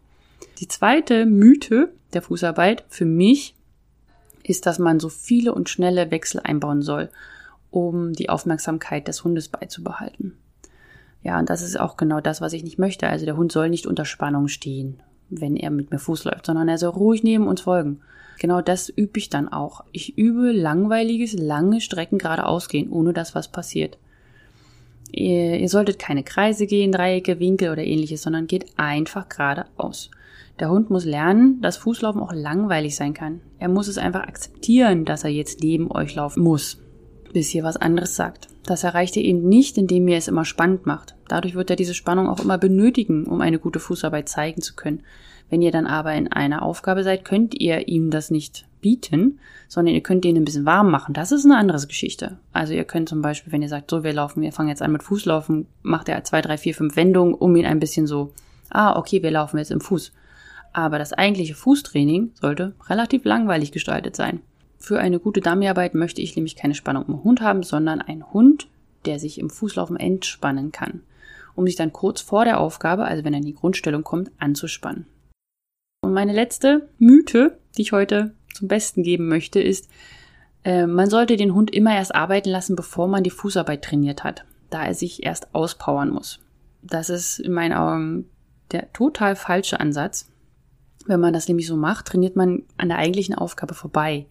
Die 0.60 0.70
zweite 0.70 1.26
Mythe 1.26 1.92
der 2.14 2.22
Fußarbeit 2.22 2.86
für 2.88 3.04
mich 3.04 3.54
ist, 4.44 4.66
dass 4.66 4.80
man 4.80 5.02
so 5.02 5.10
viele 5.10 5.54
und 5.54 5.68
schnelle 5.68 6.10
Wechsel 6.10 6.40
einbauen 6.42 6.82
soll, 6.82 7.10
um 7.70 8.14
die 8.14 8.30
Aufmerksamkeit 8.30 9.10
des 9.10 9.26
Hundes 9.26 9.50
beizubehalten. 9.50 10.38
Ja, 11.24 11.40
und 11.40 11.50
das 11.50 11.62
ist 11.62 11.80
auch 11.80 11.98
genau 11.98 12.20
das, 12.20 12.42
was 12.42 12.54
ich 12.54 12.64
nicht 12.64 12.80
möchte. 12.80 13.08
Also 13.08 13.26
der 13.26 13.38
Hund 13.38 13.52
soll 13.52 13.70
nicht 13.70 13.86
unter 13.86 14.06
Spannung 14.06 14.48
stehen, 14.48 15.02
wenn 15.30 15.56
er 15.56 15.70
mit 15.70 15.92
mir 15.92 16.00
Fuß 16.00 16.24
läuft, 16.26 16.48
sondern 16.48 16.68
er 16.68 16.78
soll 16.78 16.90
ruhig 16.90 17.24
neben 17.24 17.48
uns 17.48 17.62
folgen. 17.62 18.02
Genau 18.40 18.62
das 18.62 18.90
übe 18.90 19.20
ich 19.20 19.30
dann 19.30 19.50
auch. 19.50 19.84
Ich 19.92 20.18
übe 20.18 20.52
langweiliges, 20.52 21.34
lange 21.34 21.80
Strecken 21.80 22.18
geradeaus 22.18 22.70
gehen, 22.70 22.90
ohne 22.90 23.14
dass 23.14 23.36
was 23.36 23.52
passiert. 23.52 24.00
Ihr, 25.12 25.60
ihr 25.60 25.70
solltet 25.70 26.00
keine 26.00 26.24
Kreise 26.24 26.66
gehen, 26.66 26.92
Dreiecke, 26.92 27.40
Winkel 27.40 27.72
oder 27.72 27.84
ähnliches, 27.84 28.24
sondern 28.24 28.48
geht 28.48 28.66
einfach 28.78 29.30
geradeaus. 29.30 30.10
Der 30.60 30.72
Hund 30.72 30.90
muss 30.90 31.06
lernen, 31.06 31.62
dass 31.62 31.78
Fußlaufen 31.78 32.22
auch 32.22 32.34
langweilig 32.34 32.96
sein 32.96 33.14
kann. 33.14 33.42
Er 33.60 33.68
muss 33.68 33.88
es 33.88 33.98
einfach 33.98 34.24
akzeptieren, 34.24 35.06
dass 35.06 35.24
er 35.24 35.30
jetzt 35.30 35.62
neben 35.62 35.92
euch 35.92 36.16
laufen 36.16 36.44
muss 36.44 36.80
bis 37.34 37.50
hier 37.50 37.64
was 37.64 37.78
anderes 37.78 38.16
sagt. 38.16 38.48
Das 38.66 38.84
erreicht 38.84 39.16
ihr 39.18 39.24
eben 39.24 39.48
nicht, 39.48 39.78
indem 39.78 40.08
ihr 40.08 40.18
es 40.18 40.28
immer 40.28 40.46
spannend 40.46 40.86
macht. 40.86 41.16
Dadurch 41.28 41.56
wird 41.56 41.70
er 41.70 41.76
diese 41.76 41.94
Spannung 41.94 42.30
auch 42.30 42.40
immer 42.40 42.58
benötigen, 42.58 43.26
um 43.26 43.42
eine 43.42 43.60
gute 43.60 43.80
Fußarbeit 43.80 44.30
zeigen 44.30 44.62
zu 44.62 44.76
können. 44.76 45.04
Wenn 45.50 45.62
ihr 45.62 45.72
dann 45.72 45.88
aber 45.88 46.14
in 46.14 46.32
einer 46.32 46.62
Aufgabe 46.62 47.04
seid, 47.04 47.26
könnt 47.26 47.60
ihr 47.60 47.88
ihm 47.88 48.10
das 48.10 48.32
nicht 48.32 48.66
bieten, 48.80 49.40
sondern 49.68 49.94
ihr 49.94 50.02
könnt 50.02 50.26
ihn 50.26 50.38
ein 50.38 50.46
bisschen 50.46 50.66
warm 50.66 50.90
machen. 50.90 51.14
Das 51.14 51.32
ist 51.32 51.46
eine 51.46 51.58
andere 51.58 51.86
Geschichte. 51.86 52.38
Also 52.54 52.74
ihr 52.74 52.84
könnt 52.84 53.10
zum 53.10 53.22
Beispiel, 53.22 53.52
wenn 53.52 53.62
ihr 53.62 53.70
sagt, 53.70 53.92
so 53.92 54.04
wir 54.04 54.14
laufen, 54.14 54.42
wir 54.42 54.54
fangen 54.54 54.70
jetzt 54.70 54.82
an 54.82 54.92
mit 54.92 55.04
Fußlaufen, 55.04 55.68
macht 55.82 56.10
er 56.10 56.24
zwei, 56.24 56.42
drei, 56.42 56.58
vier, 56.58 56.74
fünf 56.74 56.96
Wendungen, 56.96 57.34
um 57.34 57.56
ihn 57.56 57.66
ein 57.66 57.80
bisschen 57.80 58.08
so, 58.08 58.34
ah, 58.70 58.98
okay, 58.98 59.22
wir 59.24 59.32
laufen 59.32 59.58
jetzt 59.58 59.72
im 59.72 59.82
Fuß. 59.82 60.14
Aber 60.74 61.00
das 61.00 61.14
eigentliche 61.14 61.56
Fußtraining 61.56 62.32
sollte 62.40 62.74
relativ 62.90 63.26
langweilig 63.26 63.72
gestaltet 63.72 64.16
sein. 64.16 64.42
Für 64.82 65.00
eine 65.00 65.20
gute 65.20 65.42
Dummyarbeit 65.42 65.94
möchte 65.94 66.24
ich 66.24 66.36
nämlich 66.36 66.56
keine 66.56 66.74
Spannung 66.74 67.06
im 67.08 67.24
Hund 67.24 67.40
haben, 67.40 67.62
sondern 67.62 68.02
einen 68.02 68.34
Hund, 68.34 68.68
der 69.06 69.20
sich 69.20 69.38
im 69.38 69.52
Fußlaufen 69.52 69.96
entspannen 69.96 70.72
kann, 70.72 71.04
um 71.54 71.68
sich 71.68 71.76
dann 71.76 71.94
kurz 71.94 72.20
vor 72.20 72.46
der 72.46 72.60
Aufgabe, 72.60 73.06
also 73.06 73.24
wenn 73.24 73.34
er 73.34 73.42
in 73.42 73.46
die 73.46 73.54
Grundstellung 73.54 74.04
kommt, 74.04 74.32
anzuspannen. 74.40 75.06
Und 76.04 76.14
meine 76.14 76.34
letzte 76.34 76.90
Mythe, 76.98 77.60
die 77.78 77.84
ich 77.84 77.92
heute 77.92 78.34
zum 78.56 78.68
Besten 78.68 79.04
geben 79.04 79.28
möchte, 79.28 79.62
ist, 79.62 79.88
äh, 80.64 80.88
man 80.88 81.12
sollte 81.12 81.38
den 81.38 81.54
Hund 81.54 81.70
immer 81.72 81.94
erst 81.94 82.16
arbeiten 82.16 82.50
lassen, 82.50 82.76
bevor 82.76 83.08
man 83.08 83.24
die 83.24 83.30
Fußarbeit 83.30 83.84
trainiert 83.84 84.24
hat, 84.24 84.46
da 84.72 84.84
er 84.84 84.96
sich 84.96 85.24
erst 85.24 85.54
auspowern 85.54 86.10
muss. 86.10 86.40
Das 86.82 87.12
ist 87.12 87.38
in 87.38 87.54
meinen 87.54 87.74
Augen 87.74 88.26
der 88.72 88.92
total 88.94 89.36
falsche 89.36 89.80
Ansatz. 89.80 90.28
Wenn 91.06 91.20
man 91.20 91.34
das 91.34 91.48
nämlich 91.48 91.68
so 91.68 91.76
macht, 91.76 92.08
trainiert 92.08 92.36
man 92.36 92.64
an 92.78 92.90
der 92.90 92.98
eigentlichen 92.98 93.36
Aufgabe 93.36 93.76
vorbei. 93.76 94.26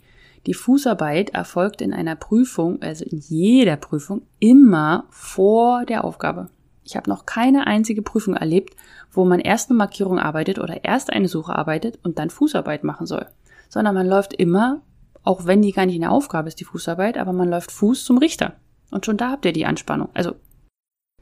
Die 0.47 0.55
Fußarbeit 0.55 1.31
erfolgt 1.31 1.83
in 1.83 1.93
einer 1.93 2.17
Prüfung, 2.17 2.81
also 2.81 3.05
in 3.05 3.19
jeder 3.19 3.77
Prüfung, 3.77 4.23
immer 4.39 5.05
vor 5.11 5.85
der 5.85 6.05
Aufgabe. 6.05 6.49
Ich 6.83 6.97
habe 6.97 7.11
noch 7.11 7.27
keine 7.27 7.67
einzige 7.67 8.03
Prüfung 8.03 8.35
erlebt, 8.35 8.75
wo 9.13 9.25
man 9.25 9.41
erst 9.41 9.71
eine 9.71 9.77
Markierung 9.77 10.19
arbeitet 10.19 10.59
oder 10.59 10.85
erst 10.85 11.13
eine 11.13 11.29
Suche 11.29 11.55
arbeitet 11.55 11.99
und 12.03 12.19
dann 12.19 12.31
Fußarbeit 12.31 12.85
machen 12.85 13.07
soll. 13.07 13.27
Sondern 13.69 13.95
man 13.95 14.07
läuft 14.07 14.33
immer, 14.33 14.81
auch 15.23 15.45
wenn 15.45 15.63
die 15.63 15.73
gar 15.73 15.87
nicht 15.87 15.97
in 15.97 16.01
der 16.01 16.13
Aufgabe 16.13 16.49
ist, 16.49 16.59
die 16.59 16.65
Fußarbeit, 16.65 17.19
aber 17.19 17.33
man 17.33 17.51
läuft 17.51 17.71
Fuß 17.71 18.05
zum 18.05 18.19
Richter. 18.19 18.55
Und 18.91 19.07
schon 19.07 19.19
da 19.19 19.31
habt 19.31 19.45
ihr 19.45 19.53
die 19.53 19.67
Anspannung. 19.67 20.09
Also, 20.15 20.35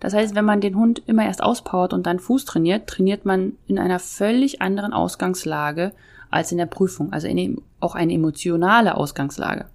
das 0.00 0.14
heißt, 0.14 0.36
wenn 0.36 0.44
man 0.44 0.60
den 0.60 0.76
Hund 0.76 1.02
immer 1.06 1.24
erst 1.24 1.42
auspowert 1.42 1.92
und 1.92 2.06
dann 2.06 2.20
Fuß 2.20 2.44
trainiert, 2.44 2.86
trainiert 2.86 3.24
man 3.24 3.54
in 3.66 3.80
einer 3.80 3.98
völlig 3.98 4.62
anderen 4.62 4.92
Ausgangslage 4.92 5.92
als 6.30 6.52
in 6.52 6.58
der 6.58 6.66
Prüfung, 6.66 7.12
also 7.12 7.26
in, 7.26 7.60
auch 7.80 7.94
eine 7.94 8.12
emotionale 8.12 8.96
Ausgangslage. 8.96 9.66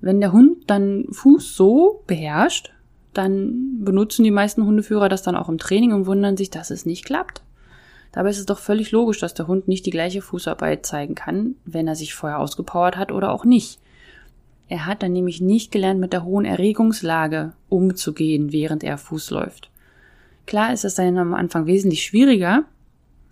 Wenn 0.00 0.20
der 0.20 0.32
Hund 0.32 0.70
dann 0.70 1.06
Fuß 1.10 1.54
so 1.54 2.02
beherrscht, 2.06 2.72
dann 3.12 3.84
benutzen 3.84 4.24
die 4.24 4.30
meisten 4.30 4.64
Hundeführer 4.64 5.08
das 5.08 5.22
dann 5.22 5.36
auch 5.36 5.48
im 5.48 5.58
Training 5.58 5.92
und 5.92 6.06
wundern 6.06 6.36
sich, 6.36 6.50
dass 6.50 6.70
es 6.70 6.86
nicht 6.86 7.04
klappt. 7.04 7.42
Dabei 8.12 8.30
ist 8.30 8.38
es 8.38 8.46
doch 8.46 8.58
völlig 8.58 8.90
logisch, 8.90 9.18
dass 9.20 9.34
der 9.34 9.46
Hund 9.46 9.68
nicht 9.68 9.86
die 9.86 9.90
gleiche 9.90 10.22
Fußarbeit 10.22 10.84
zeigen 10.84 11.14
kann, 11.14 11.54
wenn 11.64 11.86
er 11.86 11.96
sich 11.96 12.14
vorher 12.14 12.38
ausgepowert 12.38 12.96
hat 12.96 13.12
oder 13.12 13.32
auch 13.32 13.44
nicht. 13.44 13.78
Er 14.68 14.86
hat 14.86 15.02
dann 15.02 15.12
nämlich 15.12 15.40
nicht 15.40 15.72
gelernt, 15.72 16.00
mit 16.00 16.12
der 16.12 16.24
hohen 16.24 16.44
Erregungslage 16.44 17.52
umzugehen, 17.68 18.52
während 18.52 18.84
er 18.84 18.98
Fuß 18.98 19.30
läuft. 19.30 19.70
Klar 20.46 20.72
ist 20.72 20.84
es 20.84 20.94
dann 20.94 21.18
am 21.18 21.34
Anfang 21.34 21.66
wesentlich 21.66 22.04
schwieriger, 22.04 22.64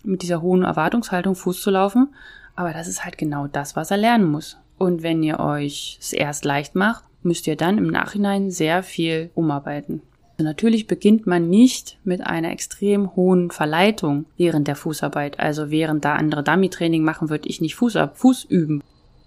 mit 0.05 0.23
dieser 0.23 0.43
hohen 0.43 0.63
Erwartungshaltung 0.63 1.35
Fuß 1.35 1.61
zu 1.61 1.71
laufen, 1.71 2.09
aber 2.57 2.73
das 2.73 2.89
ist 2.89 3.05
halt 3.05 3.19
genau 3.19 3.47
das, 3.47 3.77
was 3.77 3.91
er 3.91 3.97
lernen 3.97 4.31
muss. 4.31 4.59
Und 4.79 5.03
wenn 5.03 5.23
ihr 5.23 5.41
euch 5.41 5.99
es 6.01 6.13
erst 6.13 6.45
leicht 6.45 6.75
macht, 6.75 7.05
müsst 7.23 7.47
ihr 7.47 7.57
dann 7.57 7.79
im 7.79 7.89
Nachhinein 7.89 8.51
sehr 8.51 8.83
viel 8.83 9.31
umarbeiten. 9.35 10.03
Also 10.39 10.45
natürlich 10.45 10.87
beginnt 10.87 11.27
man 11.27 11.49
nicht 11.49 11.99
mit 12.05 12.25
einer 12.25 12.53
extrem 12.53 13.17
hohen 13.17 13.51
Verleitung 13.51 14.27
während 14.37 14.69
der 14.69 14.77
Fußarbeit. 14.77 15.41
Also 15.41 15.71
während 15.71 16.05
da 16.05 16.15
andere 16.15 16.45
Dummy-Training 16.45 17.03
machen, 17.03 17.29
würde 17.29 17.49
ich 17.49 17.61
nicht 17.61 17.75
Fuß, 17.75 17.97
ab, 17.97 18.17
Fuß 18.19 18.45
üben. 18.45 18.83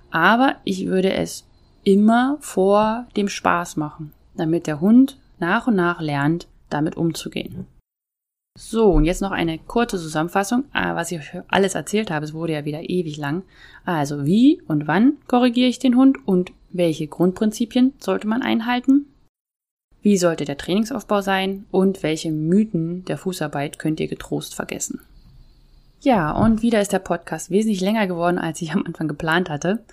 Aber 0.09 0.55
ich 0.63 0.87
würde 0.87 1.11
es 1.11 1.45
immer 1.83 2.37
vor 2.39 3.07
dem 3.17 3.27
Spaß 3.27 3.75
machen, 3.75 4.13
damit 4.35 4.67
der 4.67 4.79
Hund 4.79 5.17
nach 5.39 5.67
und 5.67 5.75
nach 5.75 5.99
lernt, 5.99 6.47
damit 6.69 6.95
umzugehen. 6.95 7.67
So, 8.57 8.91
und 8.91 9.05
jetzt 9.05 9.21
noch 9.21 9.31
eine 9.31 9.57
kurze 9.59 9.97
Zusammenfassung, 9.97 10.65
äh, 10.73 10.93
was 10.93 11.11
ich 11.11 11.21
alles 11.47 11.75
erzählt 11.75 12.11
habe. 12.11 12.25
Es 12.25 12.33
wurde 12.33 12.53
ja 12.53 12.65
wieder 12.65 12.89
ewig 12.89 13.17
lang. 13.17 13.43
Also, 13.85 14.25
wie 14.25 14.61
und 14.67 14.87
wann 14.87 15.13
korrigiere 15.27 15.69
ich 15.69 15.79
den 15.79 15.95
Hund 15.95 16.17
und 16.27 16.51
welche 16.69 17.07
Grundprinzipien 17.07 17.93
sollte 17.99 18.27
man 18.27 18.41
einhalten? 18.41 19.07
Wie 20.01 20.17
sollte 20.17 20.45
der 20.45 20.57
Trainingsaufbau 20.57 21.21
sein 21.21 21.65
und 21.71 22.03
welche 22.03 22.31
Mythen 22.31 23.05
der 23.05 23.17
Fußarbeit 23.17 23.79
könnt 23.79 23.99
ihr 23.99 24.07
getrost 24.07 24.55
vergessen? 24.55 24.99
Ja, 26.01 26.31
und 26.31 26.63
wieder 26.63 26.81
ist 26.81 26.91
der 26.91 26.99
Podcast 26.99 27.51
wesentlich 27.51 27.81
länger 27.81 28.07
geworden, 28.07 28.39
als 28.39 28.61
ich 28.61 28.73
am 28.73 28.83
Anfang 28.85 29.07
geplant 29.07 29.49
hatte. 29.49 29.83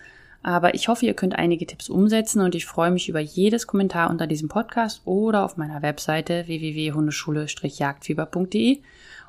Aber 0.42 0.74
ich 0.74 0.88
hoffe, 0.88 1.06
ihr 1.06 1.14
könnt 1.14 1.36
einige 1.36 1.66
Tipps 1.66 1.88
umsetzen 1.88 2.40
und 2.40 2.54
ich 2.54 2.66
freue 2.66 2.90
mich 2.90 3.08
über 3.08 3.20
jedes 3.20 3.66
Kommentar 3.66 4.10
unter 4.10 4.26
diesem 4.26 4.48
Podcast 4.48 5.02
oder 5.04 5.44
auf 5.44 5.56
meiner 5.56 5.82
Webseite 5.82 6.46
www.hundeschule-jagdfieber.de. 6.46 8.80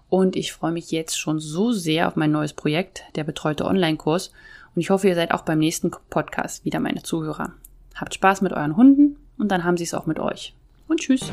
Und 0.09 0.35
ich 0.35 0.53
freue 0.53 0.71
mich 0.71 0.91
jetzt 0.91 1.19
schon 1.19 1.39
so 1.39 1.71
sehr 1.71 2.07
auf 2.07 2.15
mein 2.15 2.31
neues 2.31 2.53
Projekt, 2.53 3.03
der 3.15 3.23
betreute 3.23 3.65
Online-Kurs. 3.65 4.31
Und 4.75 4.81
ich 4.81 4.89
hoffe, 4.89 5.07
ihr 5.07 5.15
seid 5.15 5.31
auch 5.31 5.41
beim 5.41 5.59
nächsten 5.59 5.91
Podcast 6.09 6.65
wieder 6.65 6.79
meine 6.79 7.03
Zuhörer. 7.03 7.53
Habt 7.95 8.13
Spaß 8.13 8.41
mit 8.41 8.53
euren 8.53 8.77
Hunden 8.77 9.17
und 9.37 9.51
dann 9.51 9.63
haben 9.63 9.77
sie 9.77 9.83
es 9.83 9.93
auch 9.93 10.05
mit 10.05 10.19
euch. 10.19 10.53
Und 10.87 10.99
tschüss. 10.99 11.29